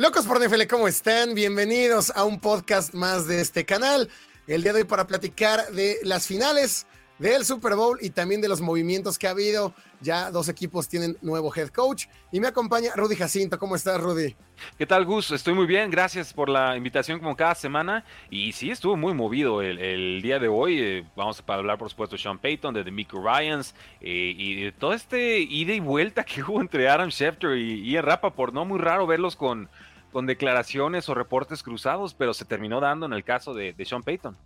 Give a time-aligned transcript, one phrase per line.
[0.00, 1.34] Locos por NFL, ¿cómo están?
[1.34, 4.08] Bienvenidos a un podcast más de este canal.
[4.46, 6.86] El día de hoy para platicar de las finales
[7.20, 9.74] del Super Bowl y también de los movimientos que ha habido.
[10.00, 13.58] Ya dos equipos tienen nuevo head coach y me acompaña Rudy Jacinto.
[13.58, 14.34] ¿Cómo estás, Rudy?
[14.78, 15.30] ¿Qué tal, Gus?
[15.32, 15.90] Estoy muy bien.
[15.90, 18.06] Gracias por la invitación como cada semana.
[18.30, 20.80] Y sí, estuvo muy movido el, día de hoy.
[20.80, 24.72] Eh, vamos a hablar, por supuesto, de Sean Payton, de Demico Ryans eh, y de
[24.72, 28.54] todo este ida y vuelta que hubo entre Adam Schefter y Ian Rappaport.
[28.54, 29.68] No muy raro verlos con
[30.12, 34.36] con declaraciones o reportes cruzados, pero se terminó dando en el caso de, Sean Payton.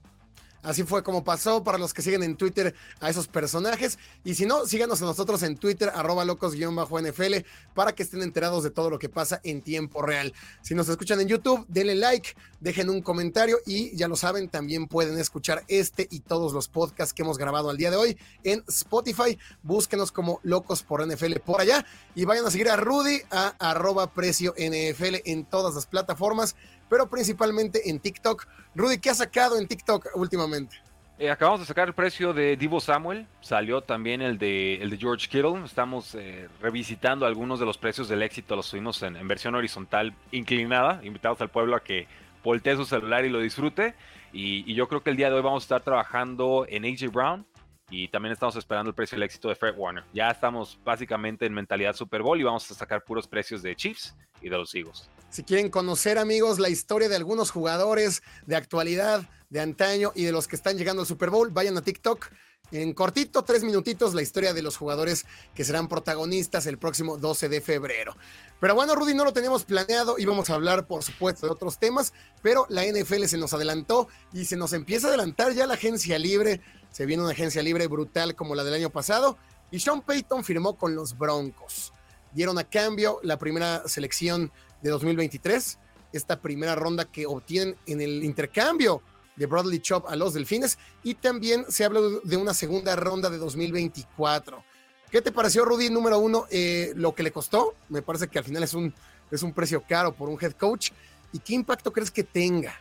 [0.65, 3.99] Así fue como pasó para los que siguen en Twitter a esos personajes.
[4.25, 8.71] Y si no, síganos a nosotros en Twitter, arroba locos-nfl, para que estén enterados de
[8.71, 10.33] todo lo que pasa en tiempo real.
[10.63, 14.89] Si nos escuchan en YouTube, denle like, dejen un comentario y ya lo saben, también
[14.89, 18.65] pueden escuchar este y todos los podcasts que hemos grabado al día de hoy en
[18.67, 19.39] Spotify.
[19.63, 24.11] Búsquenos como Locos por NFL por allá y vayan a seguir a Rudy a arroba
[24.13, 26.57] precio NFL en todas las plataformas
[26.89, 28.47] pero principalmente en TikTok.
[28.75, 30.77] Rudy, ¿qué ha sacado en TikTok últimamente?
[31.19, 34.97] Eh, acabamos de sacar el precio de Divo Samuel, salió también el de, el de
[34.97, 39.55] George Kittle, estamos eh, revisitando algunos de los precios del éxito, los subimos en, versión
[39.55, 42.09] horizontal inclinada, invitados al pueblo a que
[42.43, 43.95] voltee su celular y lo disfrute,
[44.33, 47.13] y, y, yo creo que el día de hoy vamos a estar trabajando en AJ
[47.13, 47.47] Brown,
[47.91, 50.03] y también estamos esperando el precio del éxito de Fred Warner.
[50.13, 54.17] Ya estamos básicamente en mentalidad Super Bowl y vamos a sacar puros precios de Chiefs
[54.41, 55.09] y de los Eagles.
[55.35, 60.31] Si quieren conocer, amigos, la historia de algunos jugadores de actualidad, de antaño y de
[60.31, 62.29] los que están llegando al Super Bowl, vayan a TikTok.
[62.71, 67.49] En cortito, tres minutitos, la historia de los jugadores que serán protagonistas el próximo 12
[67.49, 68.17] de febrero.
[68.61, 72.13] Pero bueno, Rudy, no lo teníamos planeado, íbamos a hablar, por supuesto, de otros temas,
[72.41, 76.17] pero la NFL se nos adelantó y se nos empieza a adelantar ya la agencia
[76.17, 76.61] libre.
[76.93, 79.37] Se viene una agencia libre brutal como la del año pasado
[79.73, 81.93] y Sean Payton firmó con los Broncos.
[82.35, 84.53] Dieron a cambio la primera selección
[84.85, 85.79] de 2023,
[86.13, 89.01] esta primera ronda que obtienen en el intercambio
[89.35, 93.39] de Bradley Chop a los Delfines y también se habla de una segunda ronda de
[93.39, 94.63] 2024.
[95.11, 95.89] ¿Qué te pareció, Rudy?
[95.89, 97.75] Número uno, eh, lo que le costó.
[97.89, 98.95] Me parece que al final es un,
[99.31, 100.91] es un precio caro por un head coach.
[101.33, 102.79] ¿Y qué impacto crees que tenga?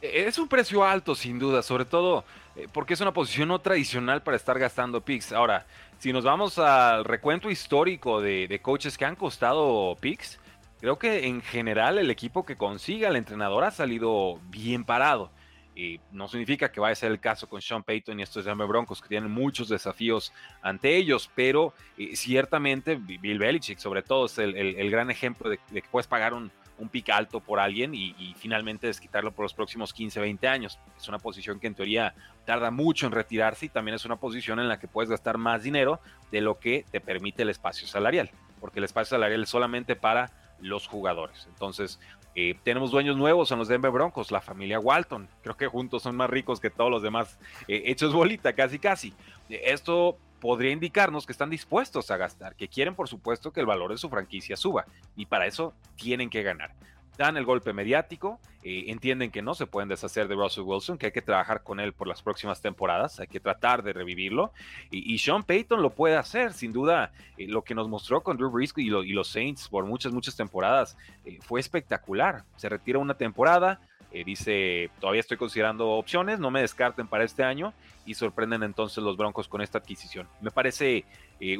[0.00, 4.22] Es un precio alto, sin duda, sobre todo eh, porque es una posición no tradicional
[4.22, 5.32] para estar gastando picks.
[5.32, 5.66] Ahora,
[5.98, 10.38] si nos vamos al recuento histórico de, de coaches que han costado picks,
[10.80, 15.30] Creo que en general el equipo que consiga el entrenador ha salido bien parado.
[15.76, 18.66] Y no significa que vaya a ser el caso con Sean Payton y estos Denver
[18.66, 20.32] Broncos que tienen muchos desafíos
[20.62, 25.88] ante ellos, pero eh, ciertamente Bill Belichick sobre todo es el, gran ejemplo de, que
[25.90, 30.18] puedes pagar un, un alto por alguien y, y, finalmente desquitarlo por los próximos 15,
[30.18, 30.78] 20 años.
[30.98, 32.14] Es una posición que en teoría
[32.44, 35.62] tarda mucho en retirarse y también es una posición en la que puedes gastar más
[35.62, 36.00] dinero
[36.32, 38.30] de lo que te permite el espacio salarial,
[38.60, 41.46] porque el espacio salarial es solamente para los jugadores.
[41.48, 41.98] Entonces,
[42.34, 45.28] eh, tenemos dueños nuevos en los Denver Broncos, la familia Walton.
[45.42, 49.14] Creo que juntos son más ricos que todos los demás eh, hechos bolita, casi casi.
[49.48, 53.90] Esto podría indicarnos que están dispuestos a gastar, que quieren por supuesto que el valor
[53.90, 56.72] de su franquicia suba y para eso tienen que ganar
[57.20, 61.06] dan el golpe mediático, eh, entienden que no se pueden deshacer de Russell Wilson, que
[61.06, 64.52] hay que trabajar con él por las próximas temporadas, hay que tratar de revivirlo,
[64.90, 68.50] y, Sean Payton lo puede hacer, sin duda, eh, lo que nos mostró con Drew
[68.50, 73.80] Brees y, los Saints por muchas, muchas temporadas eh, fue espectacular, se retira una temporada,
[74.26, 79.16] dice, todavía estoy considerando opciones, no me descarten para este año, y sorprenden entonces los
[79.16, 80.26] Broncos con esta adquisición.
[80.40, 81.04] Me parece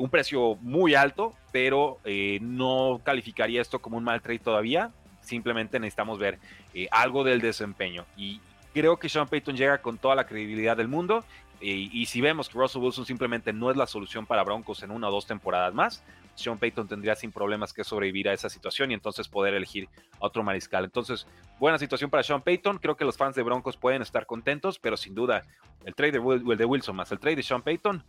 [0.01, 2.01] un precio muy alto, pero
[2.41, 4.91] no calificaría esto como un mal trade todavía
[5.31, 6.39] simplemente necesitamos ver
[6.75, 8.05] eh, algo del desempeño.
[8.17, 8.41] Y
[8.75, 11.25] creo que Sean Payton llega con toda la credibilidad del mundo.
[11.61, 14.91] Eh, y si vemos que Russell Wilson simplemente no es la solución para Broncos en
[14.91, 16.03] una o dos temporadas más,
[16.35, 19.89] Sean Payton tendría sin problemas que sobrevivir a esa situación y entonces poder elegir
[20.21, 20.85] a otro mariscal.
[20.85, 21.27] Entonces,
[21.59, 22.79] buena situación para Sean Payton.
[22.79, 25.45] Creo que los fans de Broncos pueden estar contentos, pero sin duda,
[25.85, 28.05] el trade de, Wilson más el trade de Sean Payton,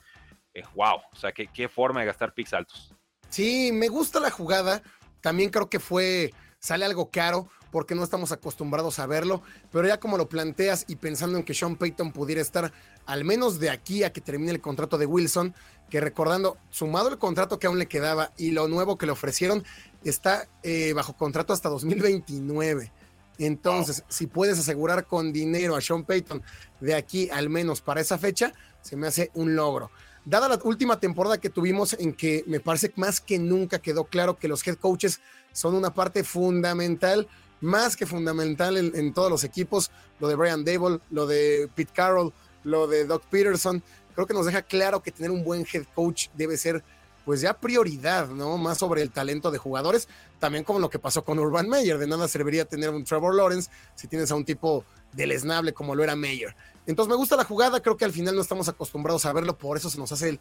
[0.53, 2.95] eh, wow, o sea, qué, qué forma de gastar picks altos.
[3.29, 4.81] Sí, me gusta la jugada.
[5.21, 9.41] También creo que fue sale algo caro porque no estamos acostumbrados a verlo,
[9.71, 12.71] pero ya como lo planteas y pensando en que Sean Payton pudiera estar
[13.05, 15.55] al menos de aquí a que termine el contrato de Wilson,
[15.89, 19.63] que recordando, sumado el contrato que aún le quedaba y lo nuevo que le ofrecieron,
[20.03, 22.91] está eh, bajo contrato hasta 2029.
[23.39, 26.43] Entonces, si puedes asegurar con dinero a Sean Payton
[26.79, 29.89] de aquí al menos para esa fecha, se me hace un logro.
[30.23, 34.37] Dada la última temporada que tuvimos en que me parece más que nunca quedó claro
[34.37, 35.19] que los head coaches
[35.51, 37.27] son una parte fundamental,
[37.59, 39.89] más que fundamental en, todos los equipos,
[40.19, 42.33] lo de Brian Dable, lo de Pete Carroll,
[42.63, 43.81] lo de Doc Peterson,
[44.13, 46.83] creo que nos deja claro que tener un buen head coach debe ser
[47.25, 48.57] pues ya prioridad, ¿no?
[48.57, 50.07] Más sobre el talento de jugadores,
[50.39, 53.69] también como lo que pasó con Urban Meyer, de nada serviría tener un Trevor Lawrence
[53.95, 54.83] si tienes a un tipo
[55.13, 56.55] deleznable como lo era Meyer.
[56.85, 59.77] Entonces me gusta la jugada, creo que al final no estamos acostumbrados a verlo, por
[59.77, 60.39] eso se nos hace el,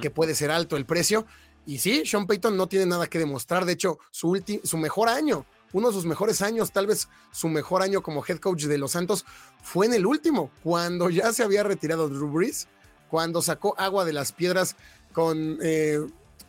[0.00, 1.26] que puede ser alto el precio.
[1.66, 5.46] Y sí, Sean Payton no tiene nada que demostrar, de hecho, su, su mejor año,
[5.72, 8.92] uno de sus mejores años, tal vez su mejor año como head coach de los
[8.92, 9.24] Santos,
[9.62, 12.68] fue en el último, cuando ya se había retirado Drew Brees,
[13.08, 14.76] cuando sacó agua de las piedras
[15.14, 16.00] con, eh,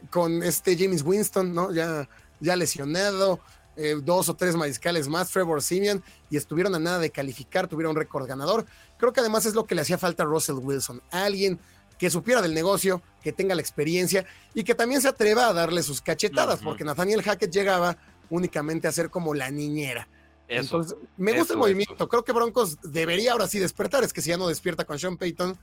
[0.10, 1.72] con este James Winston, ¿no?
[1.72, 2.10] Ya,
[2.42, 3.40] ya lesionado,
[3.78, 7.92] eh, dos o tres mariscales más, Trevor Simeon, y estuvieron a nada de calificar, tuvieron
[7.92, 8.66] un récord ganador.
[8.98, 11.60] Creo que además es lo que le hacía falta a Russell Wilson, alguien
[11.98, 15.82] que supiera del negocio, que tenga la experiencia y que también se atreva a darle
[15.82, 17.98] sus cachetadas, porque Nathaniel Hackett llegaba
[18.30, 20.10] únicamente a ser como la niñera.
[20.48, 22.08] Entonces, me gusta el movimiento.
[22.08, 24.04] Creo que Broncos debería ahora sí despertar.
[24.04, 25.58] Es que si ya no despierta con Sean Payton,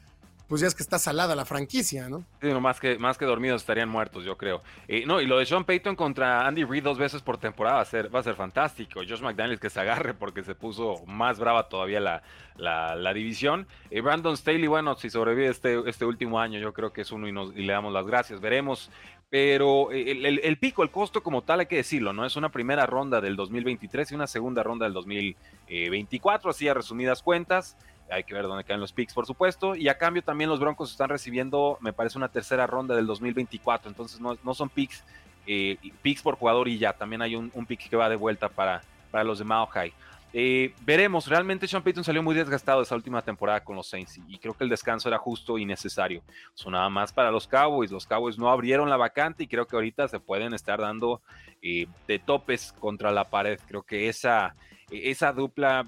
[0.48, 2.24] pues ya es que está salada la franquicia, ¿no?
[2.40, 4.62] Sí, más que, más que dormidos estarían muertos, yo creo.
[4.88, 7.82] Eh, no, y lo de Sean Payton contra Andy Reid dos veces por temporada va
[7.82, 9.00] a ser, va a ser fantástico.
[9.00, 12.22] Josh McDaniels que se agarre porque se puso más brava todavía la,
[12.56, 13.66] la, división.
[13.90, 17.28] Eh, Brandon Staley, bueno, si sobrevive este, este último año, yo creo que es uno
[17.28, 18.40] y, nos, y le damos las gracias.
[18.40, 18.90] Veremos
[19.32, 20.10] pero eh,
[20.42, 22.26] el, pico, el costo como tal, hay que decirlo, ¿no?
[22.26, 27.22] Es una primera ronda del 2023 y una segunda ronda del 2024, así a resumidas
[27.22, 27.78] cuentas
[28.12, 29.74] hay que ver dónde caen los picks, por supuesto.
[29.74, 33.88] Y a cambio también los Broncos están recibiendo, me parece, una tercera ronda del 2024.
[33.88, 35.04] Entonces no, son picks,
[35.46, 36.92] eh, picks por jugador y ya.
[36.92, 39.92] También hay un, pick que va de vuelta para, para los de Mao High.
[40.34, 44.38] Eh, veremos, realmente Sean Payton salió muy desgastado esa última temporada con los Saints y
[44.38, 46.22] creo que el descanso era justo y necesario.
[46.54, 50.08] Sonaba más para los Cowboys, los Cowboys no abrieron la vacante y creo que ahorita
[50.08, 51.20] se pueden estar dando
[51.60, 53.60] eh, de topes contra la pared.
[53.68, 54.54] Creo que esa,
[54.90, 55.86] esa dupla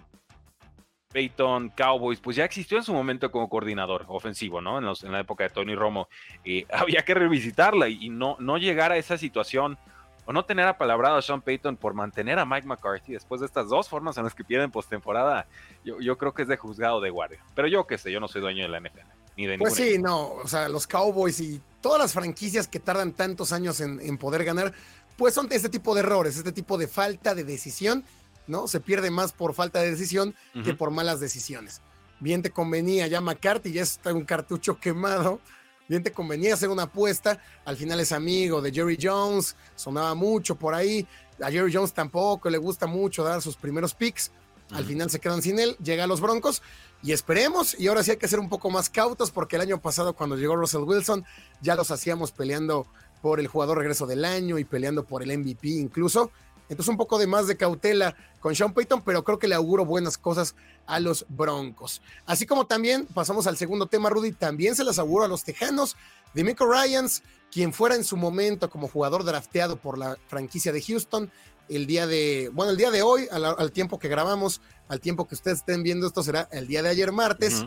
[1.14, 4.78] Peyton Cowboys, pues ya existió en su momento como coordinador ofensivo, ¿no?
[4.78, 6.08] En, la época de Tony Romo.
[6.44, 9.78] Eh, había que revisitarla y, no, no llegar a esa situación
[10.26, 13.68] o no tener apalabrado a Sean Payton por mantener a Mike McCarthy después de estas
[13.68, 15.46] dos formas en las que pierden postemporada,
[15.84, 17.38] yo, yo creo que es de juzgado de guardia.
[17.54, 19.06] Pero yo qué sé, yo no soy dueño de la NFL.
[19.36, 23.12] Ni de pues sí, no, o sea, los Cowboys y todas las franquicias que tardan
[23.12, 24.72] tantos años en, en poder ganar,
[25.16, 28.04] pues son este tipo de errores, este tipo de falta de decisión
[28.46, 28.68] ¿no?
[28.68, 31.80] Se pierde más por falta de decisión que por malas decisiones.
[32.20, 35.40] Bien te convenía ya McCarthy, ya está un cartucho quemado.
[35.88, 37.38] Bien te convenía hacer una apuesta.
[37.64, 41.06] Al final es amigo de Jerry Jones, sonaba mucho por ahí.
[41.42, 44.30] A Jerry Jones tampoco le gusta mucho dar sus primeros picks.
[44.70, 46.62] Al final se quedan sin él, llega a los Broncos
[47.02, 47.78] y esperemos.
[47.78, 50.36] Y ahora sí hay que ser un poco más cautos porque el año pasado, cuando
[50.36, 51.24] llegó Russell Wilson,
[51.60, 52.86] ya los hacíamos peleando
[53.20, 56.30] por el jugador regreso del año y peleando por el MVP incluso.
[56.68, 59.84] Entonces un poco de más de cautela con Sean Payton, pero creo que le auguro
[59.84, 60.54] buenas cosas
[60.86, 62.02] a los Broncos.
[62.26, 65.96] Así como también pasamos al segundo tema, Rudy, también se las auguro a los Tejanos
[66.32, 67.22] de Michael Ryans,
[67.52, 71.30] quien fuera en su momento como jugador drafteado por la franquicia de Houston
[71.68, 75.34] el día de, bueno, el día de hoy, al, tiempo que grabamos, al tiempo que
[75.34, 77.64] ustedes estén viendo esto será el día de ayer martes,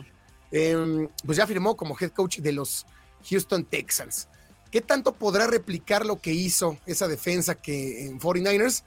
[0.50, 2.86] em, pues ya firmó como head coach de los
[3.28, 4.28] Houston Texans.
[4.70, 8.82] ¿Qué tanto podrá replicar lo que hizo esa defensa que en 49ers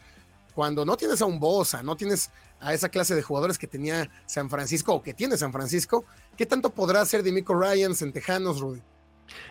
[0.53, 4.09] cuando no tienes a un Bosa, no tienes a esa clase de jugadores que tenía
[4.27, 6.05] San Francisco o que tiene San Francisco?
[6.37, 8.81] ¿Qué tanto podrá hacer de Mico Ryans en Tejanos, Rudy?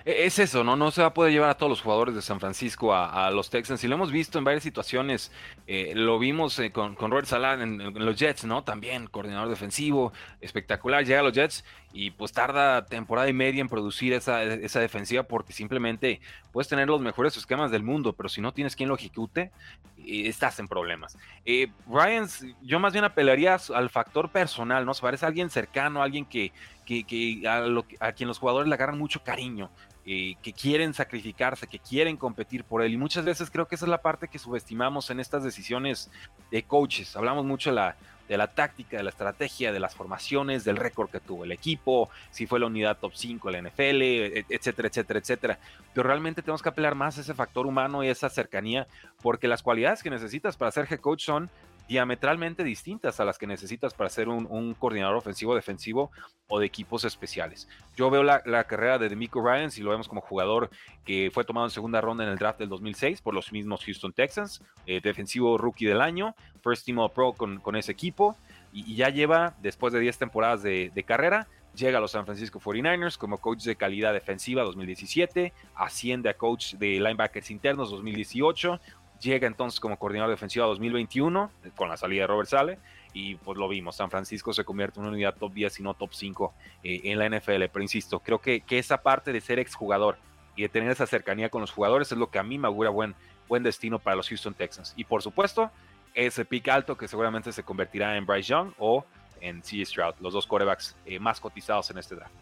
[0.05, 0.77] E, es eso, ¿no?
[0.77, 3.51] No se va a poder llevar a todos los jugadores de San Francisco a, los
[3.51, 3.83] Texans.
[3.85, 5.33] Y lo hemos visto en varias situaciones.
[5.67, 8.65] Eh, lo vimos eh, con, con Robert Salah en, los Jets, ¿no?
[8.65, 11.05] También coordinador defensivo, espectacular.
[11.05, 15.25] Llega a los Jets y pues tarda temporada y media en producir esa, esa defensiva
[15.25, 16.21] porque simplemente
[16.53, 19.51] puedes tener los mejores esquemas del mundo, pero si no tienes quien lo ejecute,
[19.99, 21.19] eh, estás en problemas.
[21.89, 24.95] Ryans, yo más bien apelaría al factor personal, ¿no?
[24.95, 26.53] Se parece a alguien cercano, alguien que,
[26.91, 27.43] que,
[28.01, 29.71] a, quien los jugadores le agarran mucho cariño,
[30.05, 32.93] eh, que quieren sacrificarse, que quieren competir por él.
[32.93, 36.11] Y muchas veces creo que esa es la parte que subestimamos en estas decisiones
[36.51, 37.15] de coaches.
[37.17, 37.97] Hablamos mucho de la,
[38.29, 42.11] de la táctica, de la estrategia, de las formaciones, del récord que tuvo el equipo,
[42.31, 45.59] si fue la unidad top 5 de la NFL, e, etcétera, etcétera, etcétera.
[45.93, 48.87] Pero realmente tenemos que apelar más a ese factor humano y esa cercanía,
[49.23, 51.51] porque las cualidades que necesitas para ser head coach son
[51.91, 56.13] diametralmente distintas a las que necesitas para ser un, coordinador ofensivo, defensivo
[56.47, 57.69] o de equipos especiales.
[57.97, 60.71] Yo veo la, carrera de Demico Ryan, si lo vemos como jugador
[61.05, 64.13] que fue tomado en segunda ronda en el draft del 2006 por los mismos Houston
[64.13, 68.37] Texans, eh, defensivo rookie del año, first team all pro con, ese equipo,
[68.73, 72.61] y, ya lleva, después de 10 temporadas de, de carrera, llega a los San Francisco
[72.61, 78.81] 49ers como coach de calidad defensiva 2017, asciende a coach de linebackers internos 2018,
[79.21, 82.79] llega entonces como coordinador defensivo a 2021 con la salida de Robert Sale
[83.13, 85.95] y pues lo vimos, San Francisco se convierte en una unidad top 10 y no
[85.95, 89.59] top 5 eh, en la NFL, pero insisto, creo que, que esa parte de ser
[89.59, 90.17] exjugador
[90.57, 92.91] y de tener esa cercanía con los jugadores es lo que a mí me augura
[92.91, 93.15] buen,
[93.49, 94.95] buen destino para los Houston Texans.
[94.97, 95.71] Y por supuesto,
[96.15, 99.05] ese pick alto que seguramente se convertirá en Bryce Young o
[99.41, 99.85] en C.
[99.85, 102.35] Stroud, los dos corebacks eh, más cotizados en este draft.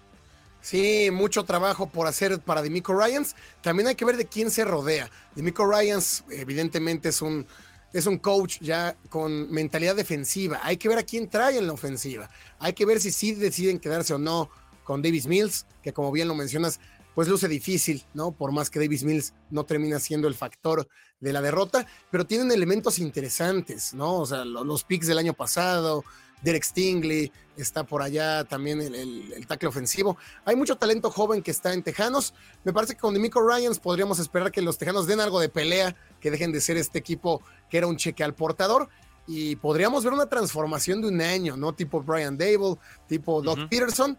[0.60, 3.36] Sí, mucho trabajo por hacer para Demico Ryans.
[3.62, 5.10] También hay que ver de quién se rodea.
[5.34, 7.46] Demico Ryans, evidentemente, es un,
[7.92, 10.60] es un coach ya con mentalidad defensiva.
[10.62, 12.28] Hay que ver a quién trae en la ofensiva.
[12.58, 14.50] Hay que ver si sí deciden quedarse o no
[14.84, 16.80] con Davis Mills, que como bien lo mencionas,
[17.14, 18.32] pues luce difícil, ¿no?
[18.32, 20.88] Por más que Davis Mills no termina siendo el factor
[21.20, 24.20] de la derrota, pero tienen elementos interesantes, ¿no?
[24.20, 26.04] O sea, los picks del año pasado,
[26.42, 30.16] Derek Stingley, está por allá también el, el, tackle ofensivo.
[30.44, 32.34] Hay mucho talento joven que está en Tejanos.
[32.64, 35.96] Me parece que con Demico Ryans podríamos esperar que los Tejanos den algo de pelea,
[36.20, 38.88] que dejen de ser este equipo que era un cheque al portador.
[39.26, 41.74] Y podríamos ver una transformación de un año, ¿no?
[41.74, 42.76] Tipo Brian Dable,
[43.08, 44.16] tipo Doc Peterson.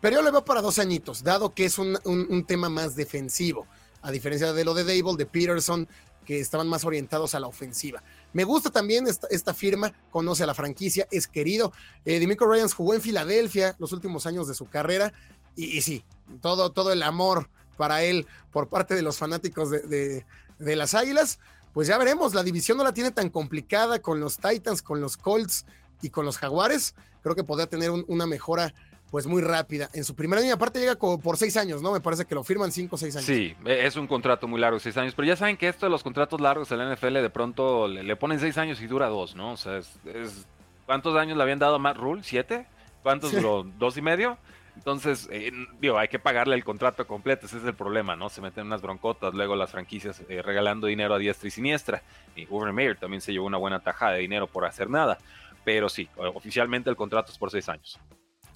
[0.00, 3.66] Pero yo le veo para dos añitos, dado que es un, un tema más defensivo.
[4.00, 5.88] A diferencia de lo de Dable, de Peterson,
[6.24, 8.02] que estaban más orientados a la ofensiva.
[8.38, 11.72] Me gusta también esta, firma, conoce a la franquicia, es querido.
[12.04, 15.12] Eh, Dimico Ryans jugó en Filadelfia los últimos años de su carrera
[15.56, 16.04] y, sí,
[16.40, 20.24] todo, todo el amor para él por parte de los fanáticos de,
[20.60, 21.40] las Águilas.
[21.74, 25.16] Pues ya veremos, la división no la tiene tan complicada con los Titans, con los
[25.16, 25.66] Colts
[26.00, 26.94] y con los Jaguares.
[27.24, 28.72] Creo que podría tener una mejora
[29.10, 29.88] pues muy rápida.
[29.94, 31.92] En su primer año, aparte llega como por seis años, ¿no?
[31.92, 33.26] Me parece que lo firman cinco o seis años.
[33.26, 35.14] Sí, e, es un contrato muy largo, seis años.
[35.14, 38.16] Pero ya saben que esto de los contratos largos en la NFL de pronto le,
[38.16, 39.52] ponen seis años y dura dos, ¿no?
[39.52, 40.46] O sea, es,
[40.86, 42.22] ¿cuántos años le habían dado a Matt Rule?
[42.22, 42.66] ¿Siete?
[43.02, 43.64] ¿Cuántos duró?
[43.78, 44.38] ¿Dos y medio?
[44.76, 45.50] Entonces, eh,
[45.80, 48.28] digo, hay que pagarle el contrato completo, ese es el problema, ¿no?
[48.28, 52.02] Se meten unas broncotas, luego las franquicias eh, regalando dinero a diestra y siniestra.
[52.36, 55.18] Y Urban Meyer también se llevó una buena tajada de dinero por hacer nada.
[55.64, 57.98] Pero sí, oficialmente el contrato es por seis años.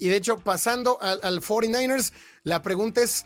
[0.03, 2.11] Y de hecho, pasando al, 49ers,
[2.43, 3.25] la pregunta es,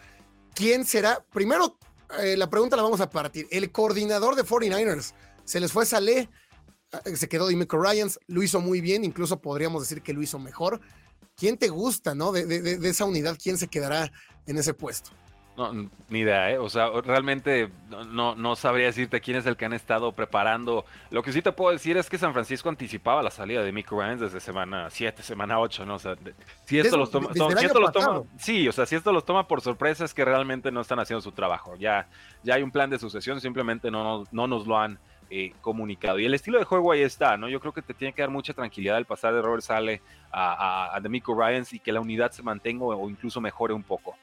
[0.54, 1.26] ¿quién será?
[1.34, 1.80] Primero,
[2.20, 3.48] eh, la pregunta la vamos a partir.
[3.50, 6.30] El coordinador de 49ers, se les fue Saleh,
[7.04, 10.38] eh, se quedó Dimico Ryans, lo hizo muy bien, incluso podríamos decir que lo hizo
[10.38, 10.80] mejor.
[11.36, 12.32] ¿Quién te gusta, no?
[12.32, 14.12] de esa unidad, ¿quién se quedará
[14.46, 15.10] en ese puesto?
[15.58, 15.74] No,
[16.10, 16.60] ni idea, ¿eh?
[16.60, 20.86] O sea, realmente no, no sabría decirte quién es el que han estado preparando.
[21.10, 23.90] Lo que sí te puedo decir es que San Francisco anticipaba la salida de Mick
[23.90, 25.96] Ryan desde semana 7, semana 8, ¿no?
[25.96, 26.16] O sea,
[26.66, 27.30] si esto los toma,
[28.38, 31.22] sí, o sea, si esto los toma por sorpresa es que realmente no están haciendo
[31.22, 31.76] su trabajo.
[31.76, 32.08] Ya,
[32.44, 35.00] ya hay un plan de sucesión, simplemente no, no nos lo han
[35.32, 36.20] eh, comunicado.
[36.20, 37.50] Y el estilo de juego ahí está, ¿no?
[37.50, 40.54] Yo creo que te tiene que dar mucha tranquilidad el pasar de Robert Sale a,
[40.92, 44.16] a, a Demico Ryans y que la unidad se mantenga o incluso mejore un poco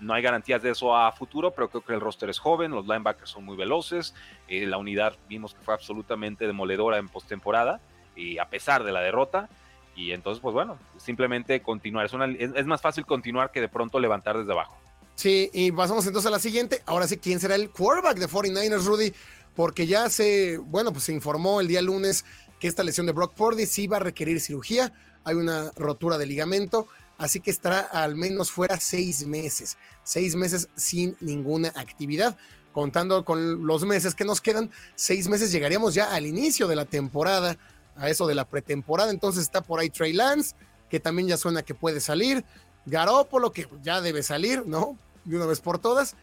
[0.00, 2.86] no hay garantías de eso a futuro, pero creo que el roster es joven, los
[2.86, 4.14] linebackers son muy veloces,
[4.48, 7.80] eh, la unidad vimos que fue absolutamente demoledora en postemporada,
[8.16, 9.48] y a pesar de la derrota.
[9.94, 12.06] Y entonces, pues bueno, simplemente continuar.
[12.06, 14.76] Es, es, más fácil continuar que de pronto levantar desde abajo.
[15.14, 16.82] Sí, y pasamos entonces a la siguiente.
[16.86, 19.12] Ahora sí, ¿quién será el quarterback de 49ers, Rudy?
[19.54, 22.24] Porque ya se, bueno, pues se informó el día lunes
[22.58, 24.92] que esta lesión de Brock Purdy sí va a requerir cirugía.
[25.24, 26.88] Hay una rotura de ligamento
[27.22, 32.36] así que estará al menos fuera seis meses, seis meses sin ninguna actividad.
[32.72, 36.84] Contando con los meses que nos quedan, seis meses llegaríamos ya al inicio de la
[36.84, 37.56] temporada,
[37.94, 39.12] a eso de la pretemporada.
[39.12, 40.56] Entonces está por ahí Trey Lance,
[40.90, 42.44] que también ya suena que puede salir.
[42.86, 44.98] Garópolo, que ya debe salir, ¿no?
[45.24, 46.16] De una vez por todas.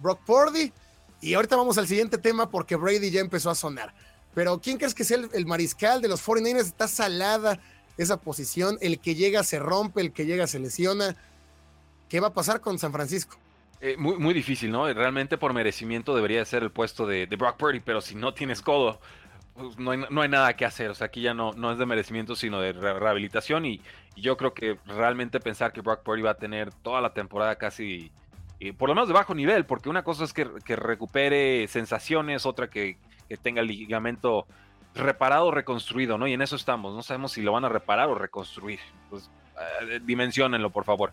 [0.00, 0.72] Brock Purdy.
[1.20, 3.94] Y ahorita vamos al siguiente tema porque Brady ya empezó a sonar.
[4.32, 6.60] Pero ¿quién crees que sea el, el mariscal de los 49ers?
[6.60, 7.60] Está salada
[7.96, 8.78] esa posición.
[8.80, 11.16] El que llega se rompe, el que llega se lesiona.
[12.08, 13.36] ¿Qué va a pasar con San Francisco?
[13.80, 14.92] Eh, muy, muy difícil, ¿no?
[14.92, 19.00] Realmente por merecimiento debería ser el puesto de, Brock Purdy, pero si no tienes codo,
[19.54, 20.90] pues no, hay, no, hay, nada que hacer.
[20.90, 23.66] O sea, aquí ya no, no es de merecimiento, sino de rehabilitación.
[23.66, 23.80] Y,
[24.16, 28.10] yo creo que realmente pensar que Brock Purdy va a tener toda la temporada casi,
[28.60, 32.68] eh, por lo menos de bajo nivel, porque una cosa es que, recupere sensaciones, otra
[32.68, 32.96] que,
[33.28, 34.46] que tenga el ligamento
[34.96, 36.26] reparado o reconstruido, ¿no?
[36.26, 38.80] Y en eso estamos, no sabemos si lo van a reparar o reconstruir.
[39.10, 39.30] Pues
[39.90, 41.12] eh, dimensionenlo, por favor.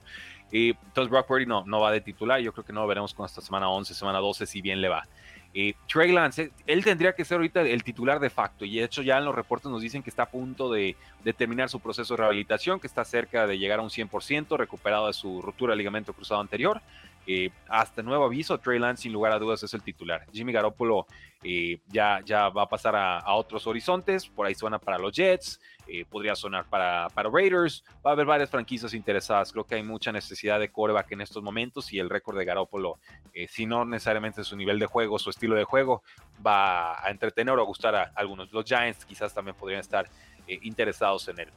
[0.52, 3.14] Y entonces Brock Purdy no, no va de titular, yo creo que no lo veremos
[3.14, 5.08] con esta semana 11, semana 12, si bien le va.
[5.56, 9.04] Eh, Trey Lance, él tendría que ser ahorita el titular de facto y de hecho
[9.04, 10.96] ya en los reportes nos dicen que está a punto de,
[11.38, 15.14] terminar su proceso de rehabilitación, que está cerca de llegar a un 100%, recuperado de
[15.14, 16.82] su ruptura de ligamento cruzado anterior.
[17.26, 20.26] Eh, hasta nuevo aviso, Trey Lance sin lugar a dudas es el titular.
[20.32, 21.08] Jimmy Garoppolo
[21.42, 25.60] eh, ya, ya va a pasar a, otros horizontes, por ahí suena para los Jets,
[25.88, 29.84] eh, podría sonar para, para Raiders, va a haber varias franquicias interesadas, creo que hay
[29.84, 33.00] mucha necesidad de coreback en estos momentos y el récord de Garoppolo,
[33.48, 36.04] si no necesariamente su nivel de juego, su estilo de juego,
[36.46, 38.52] va a entretener o a gustar a algunos.
[38.52, 40.08] Los Giants quizás también podrían estar
[40.48, 41.50] interesados en él.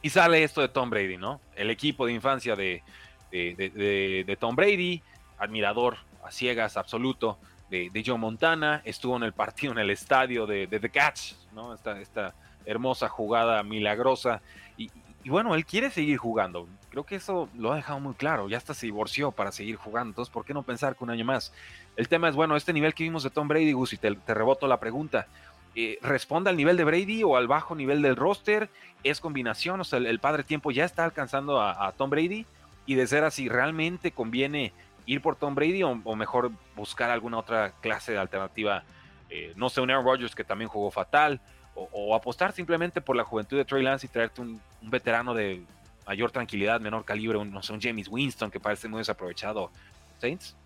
[0.00, 1.40] Y sale esto de Tom Brady, ¿no?
[1.56, 2.82] El equipo de infancia de,
[3.30, 5.02] de, Tom Brady,
[5.38, 7.38] admirador a ciegas absoluto
[7.70, 11.74] de, de, Joe Montana, estuvo en el partido en el estadio de, The Cats, ¿no?
[11.74, 14.40] Esta, esta hermosa jugada milagrosa.
[14.76, 14.90] Y,
[15.30, 16.66] bueno, él quiere seguir jugando.
[16.90, 18.48] Creo que eso lo ha dejado muy claro.
[18.48, 20.12] Ya hasta se divorció para seguir jugando.
[20.12, 21.52] Entonces, ¿por qué no pensar que un año más?
[21.96, 24.66] El tema es, bueno, este nivel que vimos de Tom Brady, Gus, y te, reboto
[24.66, 25.26] la pregunta.
[25.74, 28.70] Eh, ¿Responde al nivel de Brady o al bajo nivel del roster?
[29.04, 29.80] ¿Es combinación?
[29.80, 32.46] O sea, el, padre tiempo ya está alcanzando a Tom Brady
[32.88, 34.72] y de ser así, ¿realmente conviene
[35.04, 38.82] ir por Tom Brady o, mejor buscar alguna otra clase de alternativa?
[39.28, 41.38] Eh, no sé, un Aaron Rodgers que también jugó fatal,
[41.74, 45.62] o, apostar simplemente por la juventud de Trey Lance y traerte un, veterano de
[46.06, 49.70] mayor tranquilidad, menor calibre, un, no sé, un James Winston que parece muy desaprovechado.
[50.18, 50.56] ¿Saints?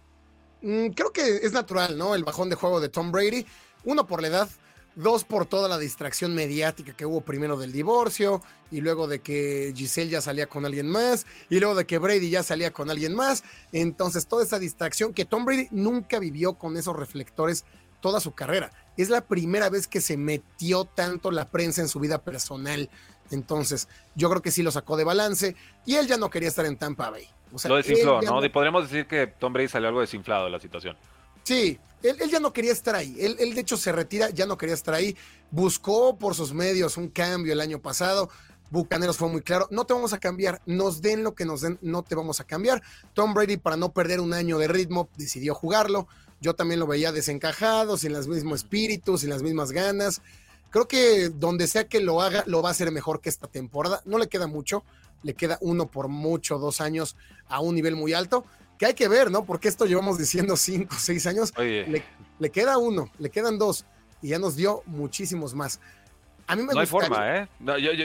[0.62, 2.14] Mm, creo que es natural, ¿no?
[2.14, 3.44] El bajón de juego de Tom Brady.
[3.82, 4.48] Uno por la edad,
[4.94, 9.72] Dos por toda la distracción mediática que hubo primero del divorcio y luego de que
[9.74, 13.14] Giselle ya salía con alguien más y luego de que Brady ya salía con alguien
[13.14, 13.42] más.
[13.72, 17.64] Entonces toda esa distracción que Tom Brady nunca vivió con esos reflectores
[18.02, 18.70] toda su carrera.
[18.98, 22.90] Es la primera vez que se metió tanto la prensa en su vida personal.
[23.30, 25.56] Entonces, yo creo que sí lo sacó de balance
[25.86, 27.26] y él ya no quería estar en Tampa Bay.
[27.64, 28.40] lo desinfló, ¿no?
[28.52, 30.98] Podríamos decir que Tom Brady salió algo desinflado de la situación.
[31.44, 33.16] Sí, él, ya no quería estar ahí.
[33.18, 35.16] Él, él, de hecho, se retira, ya no quería estar ahí.
[35.50, 38.28] Buscó por sus medios un cambio el año pasado.
[38.70, 41.78] Bucaneros fue muy claro, no te vamos a cambiar, nos den lo que nos den,
[41.82, 42.82] no te vamos a cambiar.
[43.12, 46.08] Tom Brady, para no perder un año de ritmo, decidió jugarlo.
[46.40, 50.22] Yo también lo veía desencajado, sin los mismos espíritus, sin las mismas ganas.
[50.70, 54.00] Creo que donde sea que lo haga, lo va a hacer mejor que esta temporada.
[54.06, 54.84] No le queda mucho,
[55.22, 57.14] le queda uno por mucho, dos años
[57.48, 58.46] a un nivel muy alto
[58.82, 59.44] que hay que ver, ¿no?
[59.44, 61.54] Porque esto llevamos diciendo cinco, seis años.
[61.56, 63.86] Le, queda uno, le quedan dos
[64.20, 65.78] y ya nos dio muchísimos más.
[66.48, 67.48] A mí me no hay forma, ¿eh?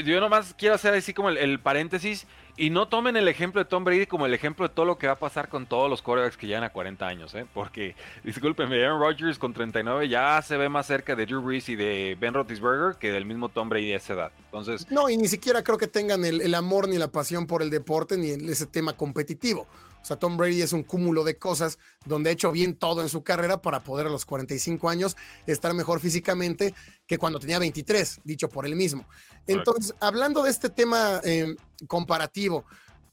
[0.05, 3.83] yo, nomás quiero hacer así como el, paréntesis y no tomen el ejemplo de Tom
[3.83, 6.37] Brady como el ejemplo de todo lo que va a pasar con todos los quarterbacks
[6.37, 7.47] que llegan a 40 años, ¿eh?
[7.55, 11.75] Porque, discúlpenme, Aaron Rodgers con 39 ya se ve más cerca de Drew Brees y
[11.75, 14.31] de Ben Roethlisberger que del mismo Tom Brady a esa edad.
[14.45, 14.91] Entonces...
[14.91, 17.71] No, y ni siquiera creo que tengan el, el amor ni la pasión por el
[17.71, 19.65] deporte ni ese tema competitivo.
[20.07, 23.09] O sea, Tom Brady es un cúmulo de cosas donde ha hecho bien todo en
[23.09, 26.73] su carrera para poder a los 45 años estar mejor físicamente
[27.05, 29.05] que cuando tenía 23, dicho por él mismo.
[29.47, 32.63] Entonces, hablando de este tema eh, comparativo,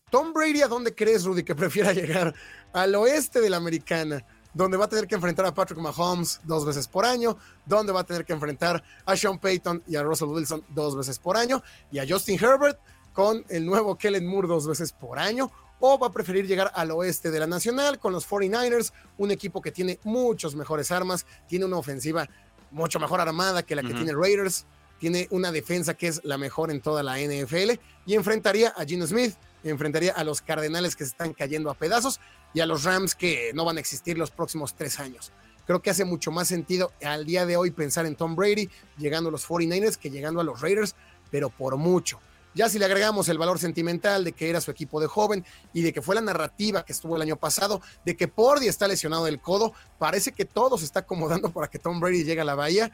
[0.09, 2.33] Tom Brady, ¿a dónde crees, Rudy, que prefiera llegar?
[2.73, 6.65] Al oeste de la americana, donde va a tener que enfrentar a Patrick Mahomes dos
[6.65, 10.29] veces por año, donde va a tener que enfrentar a Sean Payton y a Russell
[10.29, 12.79] Wilson dos veces por año, y a Justin Herbert
[13.13, 15.51] con el nuevo Kellen Moore dos veces por año,
[15.87, 19.61] o va a preferir llegar al oeste de la Nacional con los 49ers, un equipo
[19.61, 22.27] que tiene muchos mejores armas, tiene una ofensiva
[22.71, 24.65] mucho mejor armada que la que tiene Raiders,
[24.99, 27.73] tiene una defensa que es la mejor en toda la NFL
[28.07, 32.19] y enfrentaría a Gino Smith, enfrentaría a los Cardenales que se están cayendo a pedazos
[32.55, 35.33] y a los Rams que no van a existir los próximos tres años.
[35.67, 39.29] Creo que hace mucho más sentido al día de hoy pensar en Tom Brady llegando
[39.29, 40.97] a los 49ers que llegando a los Raiders,
[41.31, 42.21] pero por mucho.
[42.55, 45.83] Ya si le agregamos el valor sentimental de que era su equipo de joven y
[45.83, 49.25] de que fue la narrativa que estuvo el año pasado, de que Pordy está lesionado
[49.25, 52.55] del codo, parece que todo se está acomodando para que Tom Brady llegue a la
[52.55, 52.91] bahía.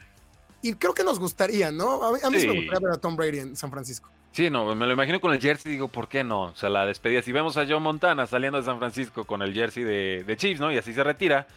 [0.63, 2.03] Y creo que nos gustaría, ¿no?
[2.03, 4.09] A mí, me gustaría ver a Tom Brady en San Francisco.
[4.31, 6.43] Sí, no, me lo imagino con el jersey digo, ¿por qué no?
[6.43, 7.21] O sea, la despedida.
[7.21, 10.71] Si vemos a John Montana saliendo de San Francisco con el jersey de, Chiefs, ¿no?
[10.71, 11.47] Y así se retira.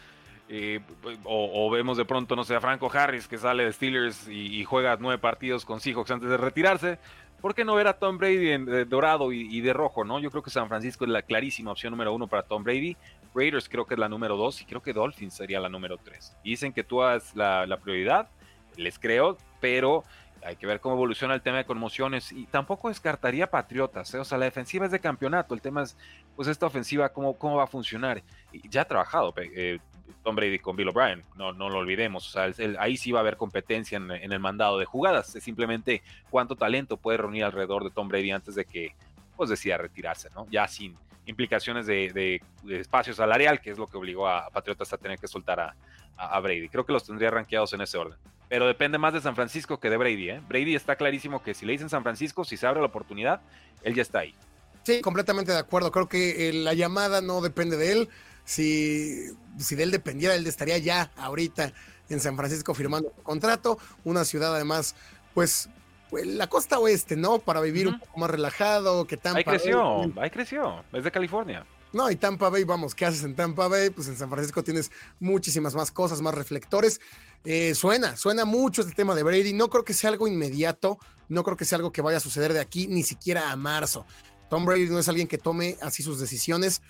[0.47, 0.79] Eh,
[1.23, 4.95] o, vemos de pronto, no sé, a Franco Harris que sale de Steelers y, juega
[4.99, 6.99] nueve partidos con Seahawks antes de retirarse.
[7.45, 10.17] ¿por qué no ver a Tom Brady en de dorado y, de rojo, no?
[10.17, 12.97] Yo creo que San Francisco es la clarísima opción número uno para Tom Brady.
[13.35, 16.35] Raiders creo que es la número dos y creo que Dolphins sería la número tres.
[16.43, 18.29] Dicen que tú has la, prioridad,
[18.77, 20.03] les creo, pero
[20.43, 24.17] hay que ver cómo evoluciona el tema de conmociones y tampoco descartaría Patriotas, ¿eh?
[24.17, 25.95] o sea, la defensiva es de campeonato, el tema es,
[26.35, 28.23] pues esta ofensiva, cómo, cómo va a funcionar.
[28.69, 29.77] Ya ha trabajado eh,
[30.23, 32.27] Tom Brady con Bill O'Brien, no, no lo olvidemos.
[32.27, 35.35] O sea, ahí sí va a haber competencia en, el mandado de jugadas.
[35.35, 38.95] Es simplemente cuánto talento puede reunir alrededor de Tom Brady antes de que
[39.35, 40.47] pues decida retirarse, ¿no?
[40.49, 45.19] Ya sin, implicaciones de, espacio salarial, que es lo que obligó a, Patriotas a tener
[45.19, 45.75] que soltar a,
[46.17, 46.69] a, Brady.
[46.69, 48.17] Creo que los tendría rankeados en ese orden.
[48.47, 50.29] Pero depende más de San Francisco que de Brady.
[50.29, 50.41] ¿eh?
[50.47, 53.41] Brady está clarísimo que si le dicen San Francisco, si se abre la oportunidad,
[53.83, 54.35] él ya está ahí.
[54.83, 55.91] Sí, completamente de acuerdo.
[55.91, 58.09] Creo que eh, la llamada no depende de él.
[58.45, 59.25] Si,
[59.57, 61.73] si de él dependiera, él estaría ya ahorita
[62.09, 63.77] en San Francisco firmando un contrato.
[64.03, 64.95] Una ciudad además,
[65.33, 65.69] pues,
[66.09, 67.39] pues, la costa oeste, ¿no?
[67.39, 71.65] Para vivir un poco más relajado, que Tampa Ahí creció, ahí creció, es de California.
[71.93, 73.89] No, y Tampa Bay, vamos, ¿qué haces en Tampa Bay?
[73.89, 76.99] Pues en San Francisco tienes muchísimas más cosas, más reflectores.
[77.45, 79.53] Eh, suena, suena mucho este tema de Brady.
[79.53, 82.51] No creo que sea algo inmediato, no creo que sea algo que vaya a suceder
[82.51, 84.05] de aquí, ni siquiera a marzo.
[84.49, 86.81] Tom Brady no es alguien que tome así sus decisiones.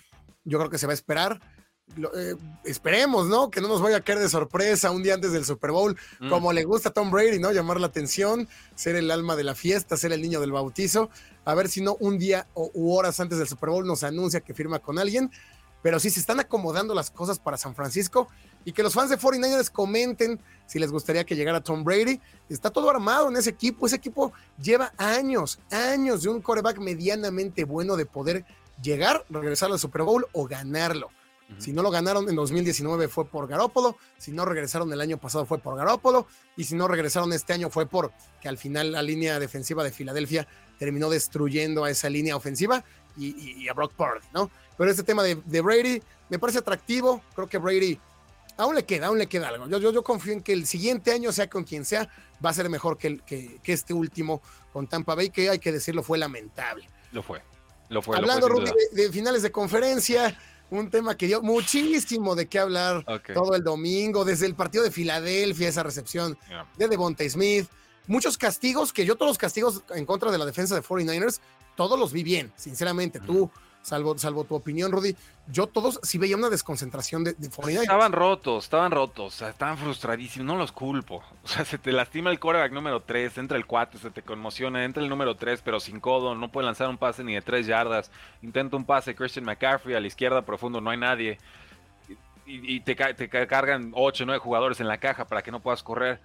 [0.46, 1.40] Yo creo que se va a esperar.
[2.14, 3.50] Eh, esperemos, ¿no?
[3.50, 6.28] Que no nos vaya a caer de sorpresa un día antes del Super Bowl, mm.
[6.28, 7.52] como le gusta a Tom Brady, ¿no?
[7.52, 11.10] Llamar la atención, ser el alma de la fiesta, ser el niño del bautizo.
[11.44, 14.40] A ver si no un día o u horas antes del Super Bowl nos anuncia
[14.40, 15.30] que firma con alguien.
[15.82, 18.28] Pero sí se están acomodando las cosas para San Francisco
[18.64, 22.20] y que los fans de 49ers comenten si les gustaría que llegara Tom Brady.
[22.48, 23.86] Está todo armado en ese equipo.
[23.86, 28.44] Ese equipo lleva años, años de un coreback medianamente bueno de poder
[28.82, 31.10] llegar, regresar al Super Bowl o ganarlo.
[31.58, 35.46] Si no lo ganaron en 2019 fue por Garópolo, si no regresaron el año pasado
[35.46, 39.00] fue por Garópolo, y si no regresaron este año fue por que al final la
[39.00, 40.46] línea defensiva de Filadelfia
[40.78, 42.84] terminó destruyendo a esa línea ofensiva
[43.16, 44.50] y, a Brock Purdy, ¿no?
[44.76, 47.98] Pero este tema de, Brady me parece atractivo, creo que Brady
[48.58, 49.68] aún le queda, aún le queda algo.
[49.68, 52.08] Yo, yo, confío en que el siguiente año, sea con quien sea,
[52.44, 56.02] va a ser mejor que, que, este último con Tampa Bay, que hay que decirlo,
[56.02, 56.88] fue lamentable.
[57.12, 57.40] Lo fue,
[57.88, 58.16] lo fue.
[58.16, 58.48] Hablando,
[58.92, 60.38] de, finales de conferencia,
[60.70, 64.90] un tema que dio muchísimo de qué hablar todo el domingo, desde el partido de
[64.90, 66.38] Filadelfia, esa recepción
[66.76, 67.66] de Devonta Smith,
[68.06, 71.40] muchos castigos, que yo todos los castigos en contra de la defensa de 49ers,
[71.76, 73.20] todos los vi bien, sinceramente.
[73.20, 73.50] Tú,
[73.86, 75.14] salvo, salvo tu opinión, Rudy,
[75.46, 77.82] yo todos sí veía una desconcentración de, 49ers.
[77.82, 81.22] Estaban rotos, estaban rotos, estaban frustradísimos, no los culpo.
[81.46, 84.84] O sea, se te lastima el quarterback número 3, entra el 4, se te conmociona,
[84.84, 87.68] entra el número 3, pero sin codo, no puede lanzar un pase ni de 3
[87.68, 88.10] yardas.
[88.42, 91.38] Intenta un pase, Christian McCaffrey a la izquierda profundo, no hay nadie.
[92.48, 95.84] Y, te, te cargan 8 o 9 jugadores en la caja para que no puedas
[95.84, 96.20] correr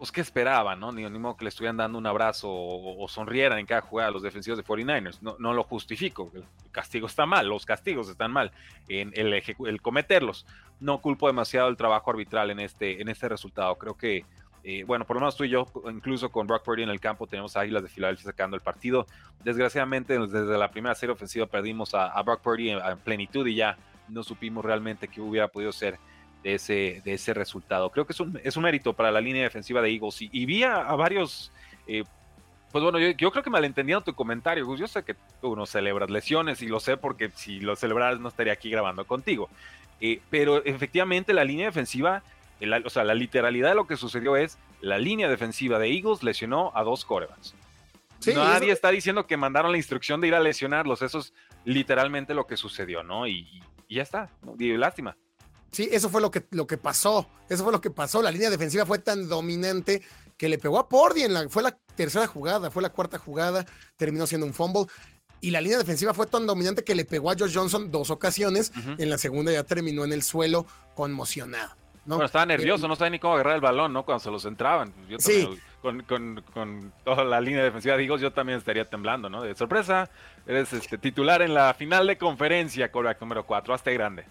[0.00, 0.80] pues, ¿qué esperaban?
[0.80, 0.92] No?
[0.92, 4.10] Ni, ni modo que le estuvieran dando un abrazo o, sonrieran en cada jugada a
[4.10, 5.18] los defensivos de 49ers.
[5.20, 6.32] No, no lo justifico.
[6.34, 8.50] El castigo está mal, los castigos están mal
[8.88, 10.46] en el, el cometerlos.
[10.80, 13.76] No culpo demasiado el trabajo arbitral en este, en este resultado.
[13.76, 14.24] Creo que,
[14.64, 17.26] eh, bueno, por lo menos tú y yo, incluso con Brock Purdy en el campo,
[17.26, 19.06] tenemos a Águilas de Filadelfia sacando el partido.
[19.44, 23.76] Desgraciadamente, desde la primera serie ofensiva perdimos a, Brock Purdy en plenitud y ya
[24.08, 25.98] no supimos realmente qué hubiera podido ser
[26.42, 27.90] de ese, de ese resultado.
[27.90, 30.16] Creo que es un, es un mérito para la línea defensiva de Eagles.
[30.20, 31.52] Y, vi a, varios,
[31.86, 32.04] eh,
[32.72, 34.80] pues bueno, yo, creo que malentendieron tu comentario, Gus.
[34.80, 38.28] Yo sé que tú no celebras lesiones y lo sé porque si lo celebraras no
[38.28, 39.48] estaría aquí grabando contigo.
[40.00, 42.22] Eh, pero efectivamente la línea defensiva,
[42.84, 46.72] o sea, la literalidad de lo que sucedió es la línea defensiva de Eagles lesionó
[46.74, 47.54] a dos corebacks.
[48.26, 51.02] Nadie está diciendo que mandaron la instrucción de ir a lesionarlos.
[51.02, 51.32] Eso es
[51.64, 53.26] literalmente lo que sucedió, ¿no?
[53.26, 54.30] Y, ya está.
[54.58, 55.16] Y lástima.
[55.70, 57.28] Sí, eso fue lo que, lo que pasó.
[57.48, 58.22] Eso fue lo que pasó.
[58.22, 60.02] La línea defensiva fue tan dominante
[60.36, 61.48] que le pegó a Pordy en la.
[61.48, 64.86] Fue la tercera jugada, fue la cuarta jugada, terminó siendo un fumble.
[65.40, 68.72] Y la línea defensiva fue tan dominante que le pegó a Josh Johnson dos ocasiones.
[68.98, 71.70] En la segunda ya terminó en el suelo conmocionado.
[72.04, 72.16] ¿no?
[72.16, 74.04] Bueno, estaba nervioso, no sabía ni cómo agarrar el balón, ¿no?
[74.04, 74.92] Cuando se los entraban.
[75.08, 75.48] Yo sí.
[75.80, 79.42] Con, con, toda la línea defensiva digo, yo también estaría temblando, ¿no?
[79.42, 80.10] De sorpresa,
[80.46, 84.26] eres este, titular en la final de conferencia, Coreback número 4, hasta grande.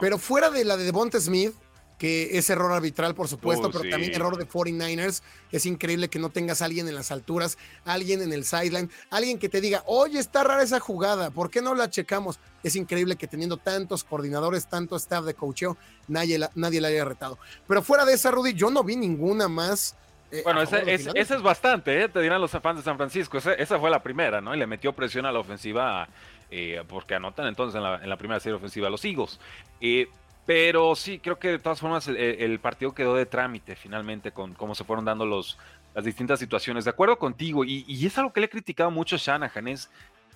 [0.00, 1.54] Pero fuera de la de Devonta Smith,
[2.02, 5.22] que es error arbitral, por supuesto, pero también error de 49ers.
[5.52, 9.38] Es increíble que no tengas a alguien en las alturas, alguien en el sideline, alguien
[9.38, 12.40] que te diga, oye, está rara esa jugada, ¿por qué no la checamos?
[12.64, 15.76] Es increíble que teniendo tantos coordinadores, tanto staff de coacheo,
[16.08, 17.38] nadie la, nadie la haya retado.
[17.68, 19.94] Pero fuera de esa, Rudy, yo no vi ninguna más.
[20.32, 22.08] Eh, bueno, ese, es, bastante, ¿eh?
[22.08, 23.38] te dirán los fans de San Francisco.
[23.38, 24.52] Esa, fue la primera, ¿no?
[24.54, 26.08] Y le metió presión a la ofensiva
[26.54, 29.40] eh, porque anotan entonces en la, primera serie ofensiva los Eagles.
[29.80, 30.06] Eh,
[30.44, 34.74] pero sí, creo que de todas formas el, partido quedó de trámite finalmente con cómo
[34.74, 35.58] se fueron dando los,
[35.94, 36.84] las distintas situaciones.
[36.84, 39.90] De acuerdo contigo, y, es algo que le he criticado mucho a Shanahan, es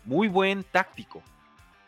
[0.06, 1.22] muy buen táctico,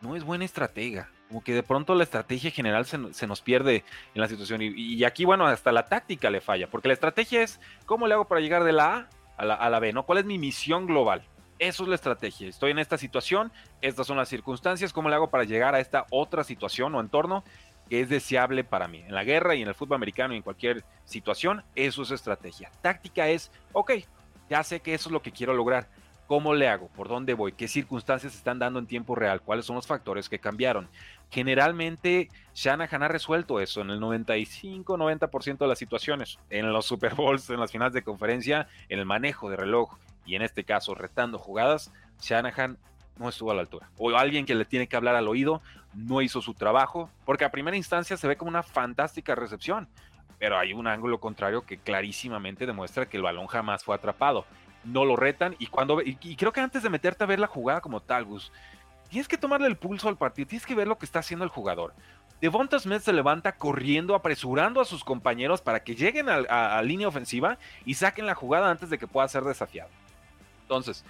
[0.03, 1.09] no es buen estratega.
[1.29, 3.83] Como que de pronto la estrategia general se, nos pierde
[4.15, 4.61] en la situación.
[4.63, 8.27] Y, aquí, bueno, hasta la táctica le falla, porque la estrategia es cómo le hago
[8.27, 10.05] para llegar de la A a la, a la B, ¿no?
[10.05, 11.23] ¿Cuál es mi misión global?
[11.59, 12.49] Eso es la estrategia.
[12.49, 16.07] Estoy en esta situación, estas son las circunstancias, ¿cómo le hago para llegar a esta
[16.11, 17.43] otra situación o entorno
[17.89, 19.01] que es deseable para mí?
[19.01, 22.71] En la guerra y en el fútbol americano y en cualquier situación, eso es estrategia.
[22.81, 23.93] Táctica es, ok,
[24.49, 25.89] ya sé que eso es lo que quiero lograr.
[26.29, 26.89] ¿Cómo le hago?
[26.89, 27.53] ¿Por dónde voy?
[27.53, 29.41] ¿Qué circunstancias están dando en tiempo real?
[29.41, 30.89] ¿Cuáles son los factores que cambiaron?
[31.31, 37.51] Generalmente Shanahan ha resuelto eso en el 95-90% de las situaciones, en los Super Bowls,
[37.51, 39.97] en las finales de conferencia, en el manejo de reloj
[40.29, 42.77] y en este caso retando jugadas, Shanahan
[43.17, 43.89] no estuvo a la altura.
[43.97, 45.63] O alguien que le tiene que hablar al oído
[45.95, 49.89] no hizo su trabajo, porque a primera instancia se ve como una fantástica recepción,
[50.39, 54.45] pero hay un ángulo contrario que clarísimamente demuestra que el balón jamás fue atrapado.
[54.85, 57.81] No lo retan y cuando y, creo que antes de meterte a ver la jugada
[57.81, 58.53] como tal, Gus,
[59.09, 61.51] tienes que tomarle el pulso al partido, tienes que ver lo que está haciendo el
[61.51, 61.95] jugador.
[62.43, 67.09] Devonta Smith se levanta corriendo, apresurando a sus compañeros para que lleguen a, a línea
[67.09, 69.89] ofensiva y saquen la jugada antes de que pueda ser desafiado.
[70.69, 71.03] Entonces,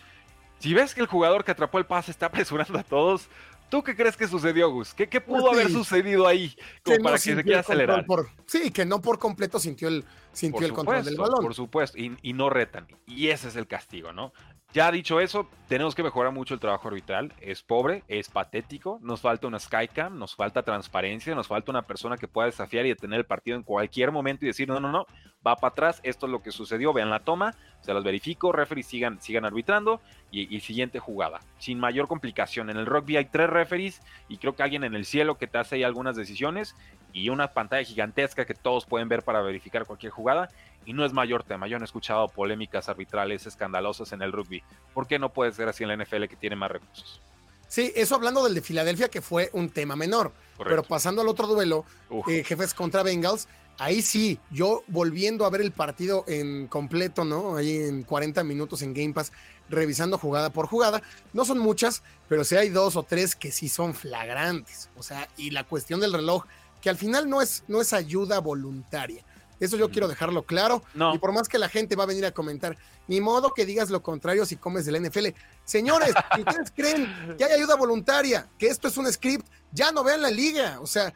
[0.60, 3.28] si ves que el jugador que atrapó el pase está apresurando a todos,
[3.68, 4.94] ¿tú qué crees que sucedió, Gus?
[4.94, 8.06] ¿Qué, qué pudo haber sucedido ahí como para que se quiera acelerar?
[8.46, 11.42] sí, que no por completo sintió el, sintió el control del balón.
[11.42, 12.86] Por supuesto, y, y, no retan.
[13.04, 14.32] Y ese es el castigo, ¿no?
[14.74, 17.32] Ya dicho eso, tenemos que mejorar mucho el trabajo arbitral.
[17.40, 18.98] Es pobre, es patético.
[19.00, 22.90] Nos falta una Skycam, nos falta transparencia, nos falta una persona que pueda desafiar y
[22.90, 25.06] detener el partido en cualquier momento y decir, no, no, no,
[25.46, 28.86] va para atrás, esto es lo que sucedió, vean la toma, se las verifico, referees
[28.86, 31.40] sigan, sigan arbitrando y, siguiente jugada.
[31.56, 32.68] Sin mayor complicación.
[32.68, 35.56] En el rugby hay tres referees y creo que alguien en el cielo que te
[35.56, 36.76] hace ahí algunas decisiones
[37.14, 40.50] y una pantalla gigantesca que todos pueden ver para verificar cualquier jugada
[40.86, 41.68] y no es mayor tema.
[41.68, 44.62] Yo no he escuchado polémicas arbitrales escandalosas en el rugby.
[44.94, 47.20] ¿Por qué no puede ser así en la NFL que tiene más recursos?
[47.68, 50.32] Sí, eso hablando del de Filadelfia, que fue un tema menor.
[50.56, 51.84] Pero pasando al otro duelo,
[52.26, 53.46] eh, jefes contra Bengals,
[53.78, 57.56] ahí sí, yo volviendo a ver el partido en completo, ¿no?
[57.56, 59.32] Ahí en 40 minutos en Game Pass,
[59.68, 61.02] revisando jugada por jugada.
[61.32, 64.90] No son muchas, pero sí hay dos o tres que sí son flagrantes.
[64.96, 66.44] O sea, y la cuestión del reloj,
[66.80, 69.24] que al final no es, no es ayuda voluntaria.
[69.60, 70.82] Eso yo quiero dejarlo claro.
[71.12, 73.90] Y por más que la gente va a venir a comentar, ni modo que digas
[73.90, 75.28] lo contrario si comes del NFL.
[75.64, 80.04] Señores, si ustedes creen que hay ayuda voluntaria, que esto es un script, ya no
[80.04, 80.78] vean la liga.
[80.80, 81.12] O sea,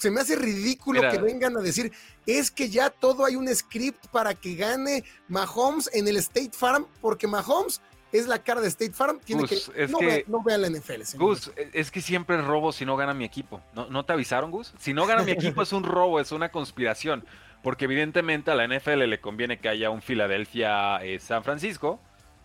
[0.00, 1.92] se me hace ridículo que vengan a decir,
[2.26, 6.86] es que ya todo hay un script para que gane Mahomes en el State Farm,
[7.00, 7.80] porque Mahomes
[8.12, 9.18] es la cara de State Farm.
[9.18, 9.56] Tiene que,
[9.88, 11.16] no, no, vean la NFL.
[11.16, 13.60] Gus, es que siempre es robo si no gana mi equipo.
[13.74, 14.72] ¿No, ¿No te avisaron, Gus?
[14.78, 17.24] Si no gana mi equipo es un robo, es una conspiración
[17.64, 21.98] porque evidentemente a la NFL le conviene que haya un Filadelfia-San eh, Francisco,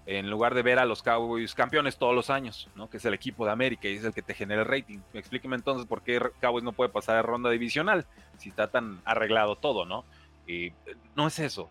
[0.05, 2.89] en lugar de ver a los Cowboys campeones todos los años, ¿no?
[2.89, 4.99] que es el equipo de América y es el que te genera el rating.
[5.13, 9.57] Explíqueme entonces por qué Cowboys no puede pasar a ronda divisional si está tan arreglado
[9.57, 10.05] todo, ¿no?
[10.47, 10.71] Y
[11.17, 11.69] no es eso.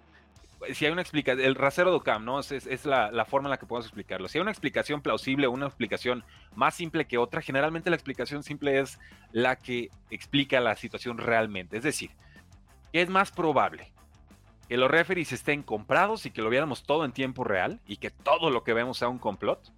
[0.74, 2.40] Si hay una explicación, el rasero de Cam, ¿no?
[2.40, 4.28] Es, la, forma en la que podemos explicarlo.
[4.28, 6.22] Si hay una explicación plausible una explicación
[6.54, 8.98] más simple que otra, generalmente la explicación simple es
[9.32, 11.78] la que explica la situación realmente.
[11.78, 12.10] Es decir,
[12.92, 13.92] es más probable?
[14.68, 18.10] ¿Que los referees estén comprados y que lo viéramos todo en tiempo real y que
[18.10, 19.72] todo lo que vemos sea un complot?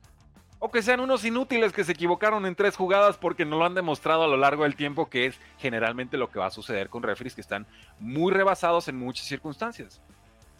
[0.58, 3.74] ¿O que sean unos inútiles que se equivocaron en tres jugadas porque no lo han
[3.74, 7.02] demostrado a lo largo del tiempo, que es generalmente lo que va a suceder con
[7.02, 7.66] referees que están
[7.98, 10.02] muy rebasados en muchas circunstancias?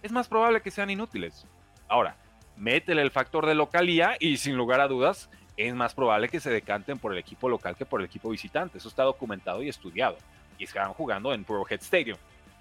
[0.03, 1.47] Es más probable que sean inútiles.
[1.87, 2.17] Ahora,
[2.57, 6.51] métele el factor de localía y sin lugar a dudas, es más probable que se
[6.51, 8.79] decanten por el equipo local que por el equipo visitante.
[8.79, 10.17] Eso está documentado y estudiado.
[10.59, 12.17] Y están jugando en Head Stadium.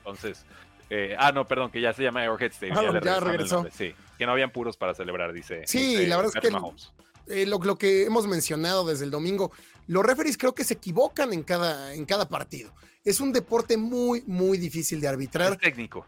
[0.09, 0.45] Entonces,
[0.89, 2.77] eh, ah, no, perdón, que ya se llama Arrowhead Stadium.
[2.95, 3.65] Ah, ya, regresó.
[3.71, 5.63] Sí, que no habían puros para celebrar, dice.
[5.65, 9.51] Sí, la verdad es que eh, lo, que hemos mencionado desde el domingo,
[9.85, 12.73] los referees creo que se equivocan en cada, en cada partido.
[13.03, 15.53] Es un deporte muy, muy difícil de arbitrar.
[15.53, 16.05] Es técnico.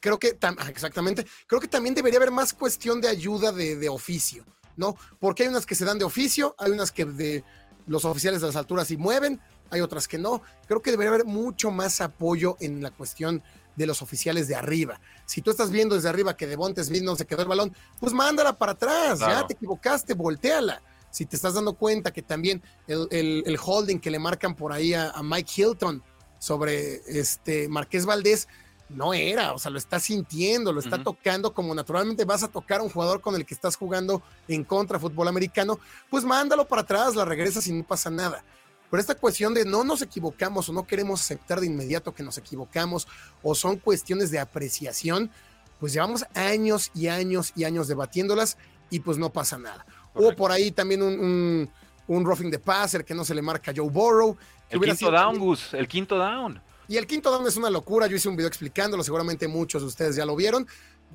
[0.00, 0.36] Creo que,
[0.68, 4.44] exactamente, creo que también debería haber más cuestión de ayuda de, de oficio,
[4.76, 4.96] ¿no?
[5.18, 7.44] Porque hay unas que se dan de oficio, hay unas que de
[7.86, 9.40] los oficiales de las alturas sí mueven,
[9.70, 10.42] hay otras que no.
[10.66, 13.42] Creo que debería haber mucho más apoyo en la cuestión
[13.76, 15.00] de los oficiales de arriba.
[15.24, 18.12] Si tú estás viendo desde arriba que Devonte Smith no se quedó el balón, pues
[18.12, 20.82] mándala para atrás, ya te equivocaste, volteala.
[21.10, 25.12] Si te estás dando cuenta que también el, holding que le marcan por ahí a,
[25.22, 26.02] Mike Hilton
[26.38, 28.48] sobre este Marqués Valdés,
[28.88, 32.80] no era, o sea, lo está sintiendo, lo está tocando como naturalmente vas a tocar
[32.80, 35.78] a un jugador con el que estás jugando en contra fútbol americano,
[36.10, 38.44] pues mándalo para atrás, la regresas y no pasa nada.
[38.90, 42.38] Pero esta cuestión de no nos equivocamos o no queremos aceptar de inmediato que nos
[42.38, 43.06] equivocamos
[43.42, 45.30] o son cuestiones de apreciación,
[45.78, 48.58] pues llevamos años y años y años debatiéndolas
[48.90, 49.86] y pues no pasa nada.
[50.12, 51.70] O por ahí también un,
[52.08, 54.36] un, roughing de passer que no se le marca a Joe Burrow.
[54.68, 56.60] El quinto down, Gus, el quinto down.
[56.88, 58.08] Y el quinto down es una locura.
[58.08, 60.66] Yo hice un video explicándolo, seguramente muchos de ustedes ya lo vieron.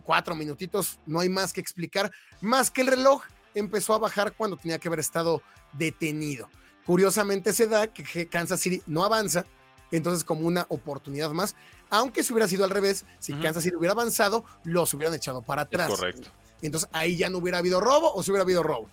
[0.04, 2.12] Cuatro minutitos, no hay más que explicar,
[2.42, 5.42] más que el reloj empezó a bajar cuando tenía que haber estado
[5.74, 6.50] detenido.
[6.86, 9.46] Curiosamente se da que Kansas City no avanza,
[9.92, 11.56] entonces como una oportunidad más,
[11.90, 15.64] aunque si hubiera sido al revés, si Kansas City hubiera avanzado, los hubieran echado para
[15.64, 15.90] atrás.
[15.90, 16.30] correcto.
[16.62, 18.90] Entonces ahí ya no hubiera habido robo o si hubiera habido robo.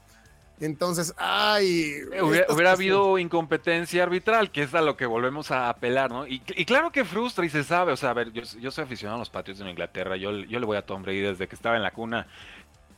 [0.61, 1.97] Entonces, ay.
[2.13, 6.25] Eh, hubiera, habido incompetencia arbitral, que es a lo que volvemos a apelar, ¿no?
[6.27, 7.93] Y, claro que frustra y se sabe.
[7.93, 10.17] O sea, a ver, yo, soy aficionado a los patios de Inglaterra.
[10.17, 12.29] Yo, yo le voy a Tom Brady desde que estaba en la cuna.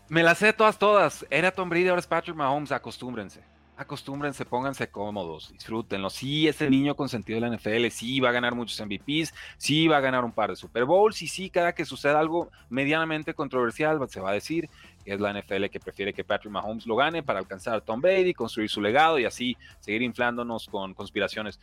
[0.09, 1.25] Me las sé todas, todas.
[1.31, 2.71] Era Tom Brady, ahora es Patrick Mahomes.
[2.71, 3.41] Acostúmbrense.
[3.77, 6.09] Acostúmbrense, pónganse cómodos, disfrútenlo.
[6.09, 9.97] Sí, ese niño consentido de la NFL, sí va a ganar muchos MVPs, sí va
[9.97, 13.99] a ganar un par de Super Bowls, y sí, cada que suceda algo medianamente controversial,
[14.09, 14.69] se va a decir
[15.05, 18.01] que es la NFL que prefiere que Patrick Mahomes lo gane para alcanzar a Tom
[18.01, 21.59] Brady, construir su legado y así seguir inflándonos con conspiraciones.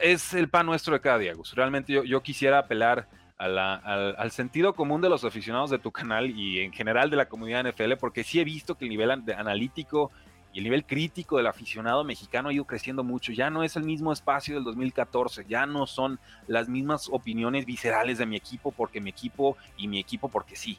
[0.00, 1.54] Es el pan nuestro de cada día, Gus.
[1.54, 3.08] Realmente yo, yo quisiera apelar
[3.40, 7.66] al, sentido común de los aficionados de tu canal y en general de la comunidad
[7.66, 10.10] NFL, porque sí he visto que el nivel analítico
[10.52, 13.32] y el nivel crítico del aficionado mexicano ha ido creciendo mucho.
[13.32, 18.18] Ya no es el mismo espacio del 2014, ya no son las mismas opiniones viscerales
[18.18, 20.78] de mi equipo porque mi equipo y mi equipo porque sí.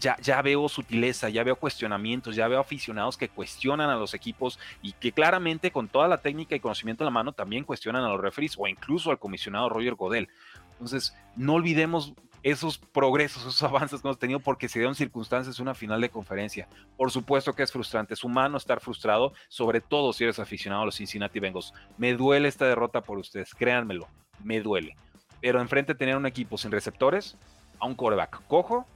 [0.00, 4.58] Ya, ya, veo sutileza, ya veo cuestionamientos, ya veo aficionados que cuestionan a los equipos
[4.82, 8.08] y que claramente con toda la técnica y conocimiento en la mano también cuestionan a
[8.08, 10.28] los referees o incluso al comisionado Roger Godel.
[10.72, 12.14] Entonces, no olvidemos
[12.46, 16.68] esos progresos, esos avances que hemos tenido porque se dieron circunstancias una final de conferencia.
[16.96, 20.84] Por supuesto que es frustrante, es humano estar frustrado, sobre todo si eres aficionado a
[20.86, 21.74] los Cincinnati Bengals.
[21.98, 24.06] Me duele esta derrota por ustedes, créanmelo,
[24.44, 24.96] me duele.
[25.40, 27.36] Pero enfrente tener un equipo sin receptores,
[27.80, 28.86] a un coreback cojo,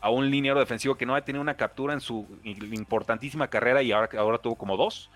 [0.00, 3.92] a un liniero defensivo que no ha tenido una captura en su importantísima carrera y
[3.92, 5.10] ahora, ahora tuvo como dos.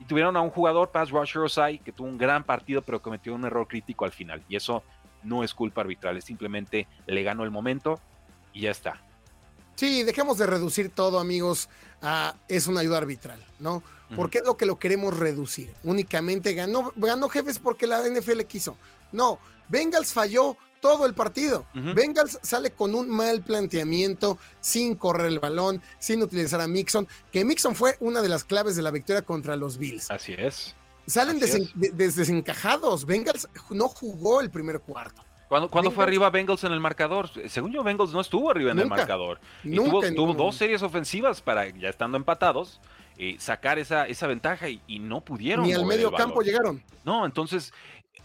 [0.00, 3.34] Y tuvieron a un jugador, Pass Rusher Osai, que tuvo un gran partido, pero cometió
[3.34, 4.42] un error crítico al final.
[4.48, 4.82] Y eso
[5.24, 8.00] no es culpa arbitral, es simplemente le ganó el momento
[8.52, 9.00] y ya está.
[9.74, 11.68] Sí, dejemos de reducir todo, amigos,
[12.00, 13.82] a es una ayuda arbitral, ¿no?
[14.14, 15.74] Porque es lo que lo queremos reducir.
[15.82, 18.76] Únicamente ganó, ganó jefes porque la NFL quiso.
[19.10, 21.64] No, Bengals falló todo el partido.
[21.72, 27.44] Bengals sale con un mal planteamiento, sin correr el balón, sin utilizar a Mixon, que
[27.44, 30.10] Mixon fue una de las claves de la victoria contra los Bills.
[30.10, 30.76] Así es.
[31.06, 33.04] Salen desencajados.
[33.04, 35.22] Bengals no jugó el primer cuarto.
[35.48, 37.30] ¿Cuándo, fue arriba Bengals en el marcador?
[37.48, 39.40] Según yo, Bengals no estuvo arriba en el marcador.
[39.62, 42.80] Y tuvo, dos series ofensivas para, ya estando empatados,
[43.18, 45.66] eh, sacar esa, esa ventaja y, no pudieron.
[45.66, 46.82] Ni al medio campo llegaron.
[47.04, 47.72] No, entonces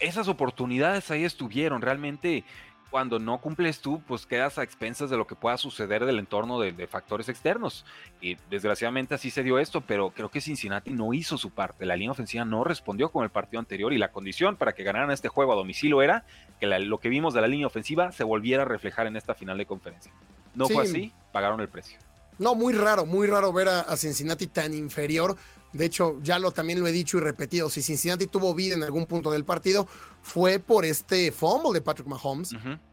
[0.00, 1.82] esas oportunidades ahí estuvieron.
[1.82, 2.44] Realmente
[2.90, 6.58] cuando no cumples tú, pues quedas a expensas de lo que pueda suceder del entorno
[6.58, 7.84] de, factores externos.
[8.20, 11.86] Y desgraciadamente así se dio esto, pero creo que Cincinnati no hizo su parte.
[11.86, 15.10] La línea ofensiva no respondió con el partido anterior y la condición para que ganaran
[15.12, 16.24] este juego a domicilio era
[16.58, 19.56] que lo que vimos de la línea ofensiva se volviera a reflejar en esta final
[19.56, 20.12] de conferencia.
[20.54, 21.98] No fue así, pagaron el precio.
[22.38, 25.36] No, muy raro, muy raro ver a Cincinnati tan inferior
[25.72, 28.82] de hecho, ya lo también lo he dicho y repetido, si Cincinnati tuvo vida en
[28.82, 29.86] algún punto del partido,
[30.22, 32.50] fue por este fumble de Patrick Mahomes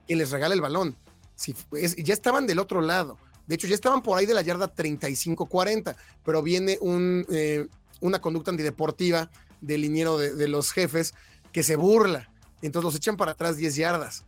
[0.08, 0.96] y les regala el balón.
[1.36, 1.56] Si,
[1.98, 3.18] ya estaban del otro lado.
[3.48, 7.68] De hecho, ya estaban por ahí de la yarda 35-40, pero viene un, eh,
[8.02, 11.14] una conducta antideportiva del liniero de, de, los jefes
[11.52, 12.30] que se burla.
[12.62, 14.26] Entonces los echan para atrás 10 yardas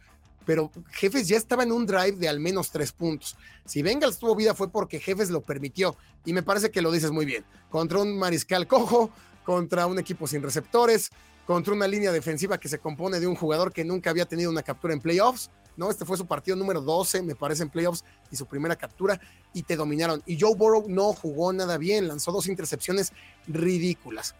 [0.49, 3.37] pero Jefes ya estaba en un drive de al menos tres puntos.
[3.65, 7.11] Si Bengals tuvo vida fue porque Jefes lo permitió, y me parece que lo dices
[7.11, 7.45] muy bien.
[7.69, 9.11] Contra un mariscal cojo,
[9.45, 11.11] contra un equipo sin receptores,
[11.45, 14.63] contra una línea defensiva que se compone de un jugador que nunca había tenido una
[14.63, 15.91] captura en playoffs, ¿no?
[15.91, 19.21] Este fue su partido número 12, me parece, en playoffs y su primera captura,
[19.53, 20.23] y te dominaron.
[20.25, 23.13] Y Joe Burrow no jugó nada bien, lanzó dos intercepciones
[23.45, 24.33] ridículas.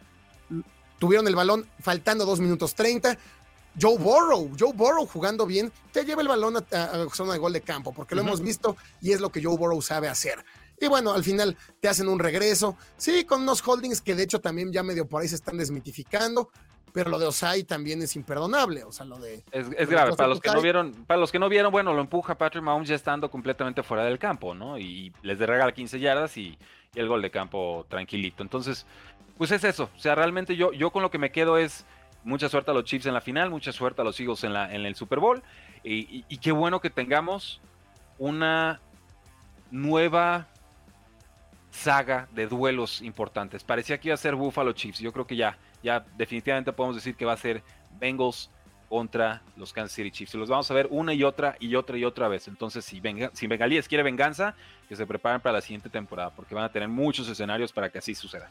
[0.98, 3.16] Tuvieron el balón faltando dos minutos 30,
[3.80, 7.62] Joe Burrow, Joe Burrow jugando bien, te lleva el balón a, zona de gol de
[7.62, 10.44] campo, porque lo hemos visto y es lo que Joe Burrow sabe hacer.
[10.82, 14.40] Y bueno, al final te hacen un regreso, sí, con unos holdings que de hecho
[14.40, 16.50] también ya medio por ahí se están desmitificando,
[16.94, 19.44] pero lo de Osai también es imperdonable, o sea, lo de...
[19.52, 22.38] Es, grave, para los que no vieron, para los que no vieron, bueno, lo empuja
[22.38, 24.78] Patrick Mahomes ya estando completamente fuera del campo, ¿no?
[24.78, 26.58] Y les regala 15 yardas y,
[26.96, 28.42] y, el gol de campo tranquilito.
[28.42, 28.86] Entonces,
[29.38, 31.86] pues es eso, o sea, realmente yo, yo con lo que me quedo es
[32.24, 34.74] Mucha suerte a los Chiefs en la final, mucha suerte a los Eagles en, la,
[34.74, 35.42] en el Super Bowl.
[35.84, 37.62] Y, qué bueno que tengamos
[38.18, 38.82] una
[39.72, 40.48] nueva
[41.72, 43.64] saga de duelos importantes.
[43.64, 45.00] Parecía que iba a ser Buffalo Chiefs.
[45.00, 47.64] Yo creo que ya, ya definitivamente podemos decir que va a ser
[48.00, 48.50] Bengals
[48.90, 50.34] contra los Kansas City Chiefs.
[50.34, 52.48] Y los vamos a ver una y otra y otra y otra vez.
[52.48, 54.56] Entonces, si, venga, si Bengalíes quiere venganza,
[54.90, 58.00] que se preparen para la siguiente temporada, porque van a tener muchos escenarios para que
[58.00, 58.50] así suceda.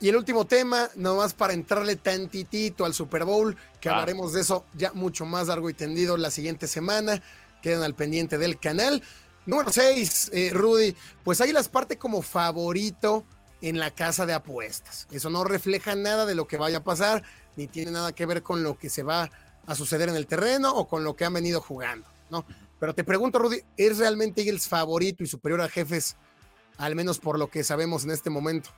[0.00, 3.92] Y el último tema, nomás para entrarle tantitito al Super Bowl, que ah.
[3.92, 7.20] hablaremos de eso ya mucho más largo y tendido la siguiente semana.
[7.62, 9.02] Quedan al pendiente del canal.
[9.44, 10.94] Número 6, eh, Rudy,
[11.24, 13.24] pues ahí las parte como favorito
[13.60, 15.08] en la casa de apuestas.
[15.10, 17.24] Eso no refleja nada de lo que vaya a pasar,
[17.56, 19.30] ni tiene nada que ver con lo que se va
[19.66, 22.44] a suceder en el terreno o con lo que han venido jugando, ¿no?
[22.78, 26.16] Pero te pregunto, Rudy, ¿es realmente Eagles favorito y superior a Jefes,
[26.76, 28.70] al menos por lo que sabemos en este momento?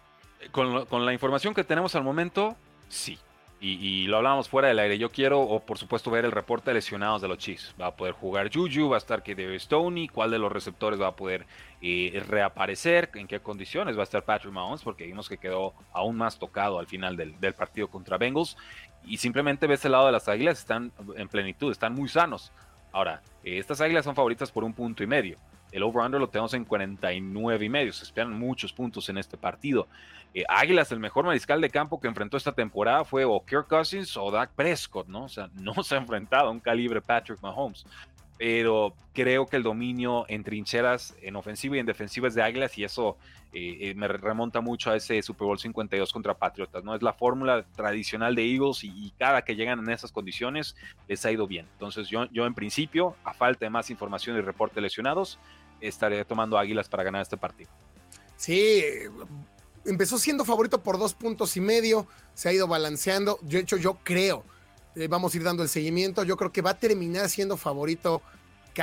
[0.53, 2.57] Con, con la información que tenemos al momento,
[2.88, 3.18] sí.
[3.62, 4.97] Y, lo hablábamos fuera del aire.
[4.97, 7.74] Yo quiero, o por supuesto, ver el reporte de lesionados de los Chiefs.
[7.78, 10.99] Va a poder jugar Juju, va a estar que debe Stoney, cuál de los receptores
[10.99, 11.47] va a poder
[11.82, 16.16] eh, reaparecer, en qué condiciones va a estar Patrick Mahomes, porque vimos que quedó aún
[16.16, 18.57] más tocado al final del, partido contra Bengals.
[19.05, 22.53] Y simplemente ves el lado de las águilas, están en plenitud, están muy sanos.
[22.93, 25.36] Ahora, eh, estas águilas son favoritas por un punto y medio.
[25.70, 27.93] El over-under lo tenemos en 49 y medio.
[27.93, 29.86] Se esperan muchos puntos en este partido.
[30.33, 34.16] Eh, Águilas, el mejor mariscal de campo que enfrentó esta temporada fue o Kirk Cousins
[34.16, 35.24] o Dak Prescott, ¿no?
[35.24, 37.85] O sea, no se ha enfrentado a un calibre Patrick Mahomes.
[38.39, 42.78] Pero creo que el dominio en trincheras, en ofensiva y en defensiva es de Águilas
[42.78, 43.18] y eso
[43.53, 46.95] eh, eh, me remonta mucho a ese Super Bowl 52 contra Patriotas, ¿no?
[46.95, 50.74] Es la fórmula tradicional de Eagles y, cada que llegan en esas condiciones
[51.07, 51.66] les ha ido bien.
[51.72, 55.39] Entonces yo, yo en principio, a falta de más información y reporte lesionados,
[55.81, 57.70] estaré tomando Águilas para ganar este partido.
[58.37, 58.83] Sí,
[59.85, 63.39] empezó siendo favorito por dos puntos y medio, se ha ido balanceando.
[63.43, 64.45] De hecho, yo creo,
[64.95, 68.22] eh, vamos a ir dando el seguimiento, yo creo que va a terminar siendo favorito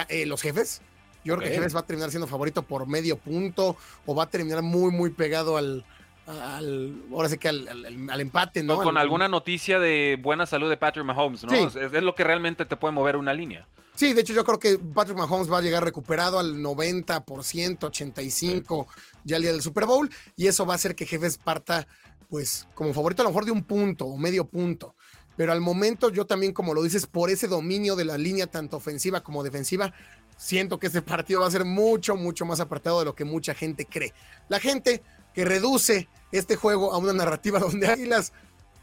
[0.10, 0.82] eh, los jefes.
[1.24, 3.76] Yo creo que Jefes va a terminar siendo favorito por medio punto
[4.06, 5.84] o va a terminar muy, muy pegado al,
[6.26, 7.68] al ahora sí que al,
[8.10, 8.82] al, empate, ¿no?
[8.82, 11.54] con alguna noticia de buena salud de Patrick Mahomes, ¿no?
[11.54, 13.68] Es, es, lo que realmente te puede mover una línea.
[13.96, 18.88] Sí, de hecho yo creo que Patrick Mahomes va a llegar recuperado al 90%, 85%
[19.28, 21.88] ya el día del Super Bowl y eso va a hacer que Jefes parta
[22.30, 24.96] pues como favorito a lo mejor de un punto o medio punto.
[25.36, 28.78] Pero al momento yo también, como lo dices, por ese dominio de la línea tanto
[28.78, 29.94] ofensiva como defensiva,
[30.36, 33.54] siento que ese partido va a ser mucho, mucho más apartado de lo que mucha
[33.54, 34.14] gente cree.
[34.50, 35.04] La gente
[35.36, 38.34] que reduce este juego a una narrativa donde Águilas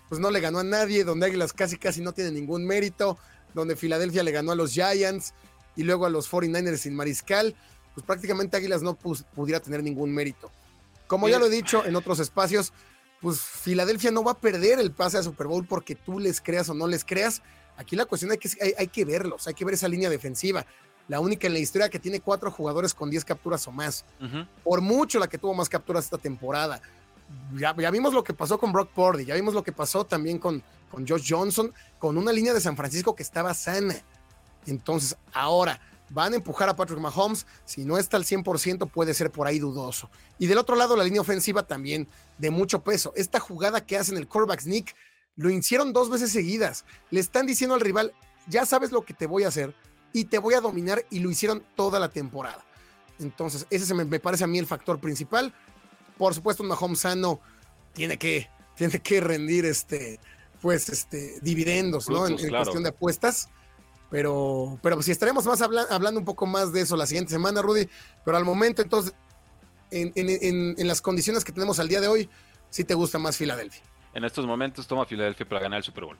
[0.09, 3.19] pues no le ganó a nadie, donde Águilas casi casi no tiene ningún mérito,
[3.53, 5.35] donde Filadelfia le ganó a los Giants
[5.75, 7.57] y luego a los 49ers sin mariscal,
[7.95, 10.51] pues prácticamente Águilas no pudiera tener ningún mérito.
[11.07, 12.73] Como ya lo he dicho en otros espacios,
[13.21, 16.69] pues Filadelfia no va a perder el pase a Super Bowl porque tú les creas
[16.69, 17.41] o no les creas.
[17.77, 20.67] Aquí la cuestión es que hay, que verlos, hay que ver esa línea defensiva.
[21.07, 24.05] La única en la historia que tiene cuatro jugadores con 10 capturas o más.
[24.63, 26.81] Por mucho la que tuvo más capturas esta temporada.
[27.55, 30.39] Ya, ya, vimos lo que pasó con Brock Purdy, ya vimos lo que pasó también
[30.39, 33.95] con, con Josh Johnson, con una línea de San Francisco que estaba sana.
[34.67, 35.81] Entonces, ahora
[36.15, 37.47] van a empujar a Patrick Mahomes.
[37.65, 40.09] Si no está al 100%, puede ser por ahí dudoso.
[40.39, 42.09] Y del otro lado, la línea ofensiva también
[42.39, 43.12] de mucho peso.
[43.17, 44.95] Esta jugada que hacen el quarterback sneak
[45.37, 46.85] lo hicieron dos veces seguidas.
[47.11, 48.15] Le están diciendo al rival,
[48.47, 49.75] ya sabes lo que te voy a hacer
[50.12, 52.65] y te voy a dominar y lo hicieron toda la temporada.
[53.19, 55.53] Entonces, ese me, me parece a mí el factor principal.
[56.17, 57.41] Por supuesto, un Mahomes sano
[57.93, 60.21] tiene que, tiene que rendir este,
[60.61, 62.27] pues, este, dividendos, ¿no?
[62.27, 63.49] En, cuestión de apuestas.
[64.15, 67.89] Pero, pero si estaremos más hablando un poco más de eso la siguiente semana, Rudy.
[68.25, 69.12] Pero al momento, entonces,
[69.91, 72.31] en, en, las condiciones que tenemos al día de hoy,
[72.71, 73.83] sí te gusta más Filadelfia.
[74.15, 76.17] En estos momentos toma Filadelfia para ganar el Super Bowl.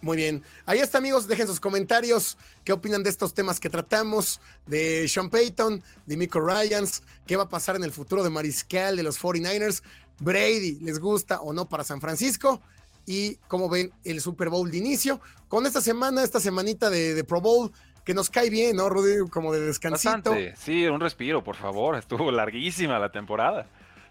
[0.00, 0.44] Muy bien.
[0.64, 1.26] Ahí está, amigos.
[1.26, 2.38] Dejen sus comentarios.
[2.62, 4.40] ¿Qué opinan de estos temas que tratamos?
[4.66, 7.02] De Sean Payton, de Miko Ryans.
[7.26, 9.82] ¿Qué va a pasar en el futuro de Mariscal, de los 49ers?
[10.20, 12.62] Brady, ¿les gusta o no para San Francisco?
[13.06, 15.20] Y cómo ven el Super Bowl de inicio.
[15.48, 17.70] Con esta semana, esta semanita de, Pro Bowl,
[18.04, 19.28] que nos cae bien, ¿no, Rudy?
[19.30, 20.34] Como de descansito.
[20.56, 21.96] Sí, un respiro, por favor.
[21.98, 23.66] Estuvo larguísima la temporada.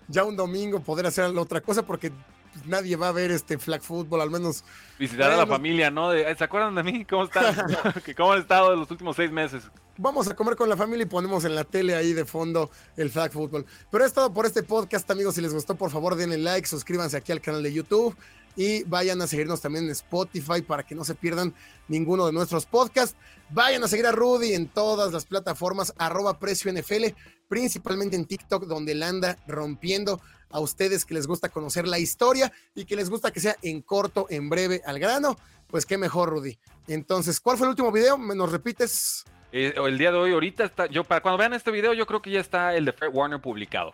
[0.08, 2.12] Ya un domingo poder hacer otra cosa porque
[2.66, 4.64] nadie va a ver este flag football, al menos.
[4.98, 6.12] Visitar a la familia, ¿no?
[6.12, 7.06] ¿Se acuerdan de mí?
[7.06, 7.54] ¿Cómo están?
[8.18, 9.64] ¿Cómo han estado en los últimos seis meses?
[9.98, 13.10] Vamos a comer con la familia y ponemos en la tele ahí de fondo el
[13.10, 13.66] flag football.
[13.90, 15.36] Pero es todo por este podcast, amigos.
[15.36, 18.16] Si les gustó, por favor, denle like, suscríbanse aquí al canal de YouTube
[18.56, 21.54] y vayan a seguirnos también en Spotify para que no se pierdan
[21.88, 23.16] ninguno de nuestros podcasts.
[23.50, 27.06] Vayan a seguir a Rudy en todas las plataformas, arroba precio NFL,
[27.48, 32.52] principalmente en TikTok, donde él anda rompiendo a ustedes que les gusta conocer la historia
[32.74, 35.38] y que les gusta que sea en corto, en breve, al grano.
[35.68, 36.58] Pues qué mejor, Rudy.
[36.88, 38.18] Entonces, ¿cuál fue el último video?
[38.18, 39.26] ¿Me nos repites?
[39.52, 42.22] Eh, el día de hoy, ahorita está, yo para cuando vean este video, yo creo
[42.22, 43.94] que ya está el de Fred Warner publicado.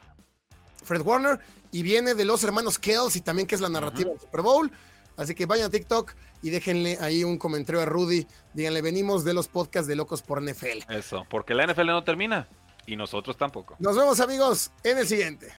[0.83, 1.39] Fred Warner
[1.71, 2.79] y viene de los hermanos
[3.15, 4.71] y también que es la narrativa del Super Bowl.
[5.17, 8.25] Así que vayan a TikTok y déjenle ahí un comentario a Rudy.
[8.53, 10.89] Díganle, venimos de los podcasts de Locos por NFL.
[10.89, 12.47] Eso, porque la NFL no termina
[12.85, 13.75] y nosotros tampoco.
[13.79, 15.47] Nos vemos amigos en el siguiente.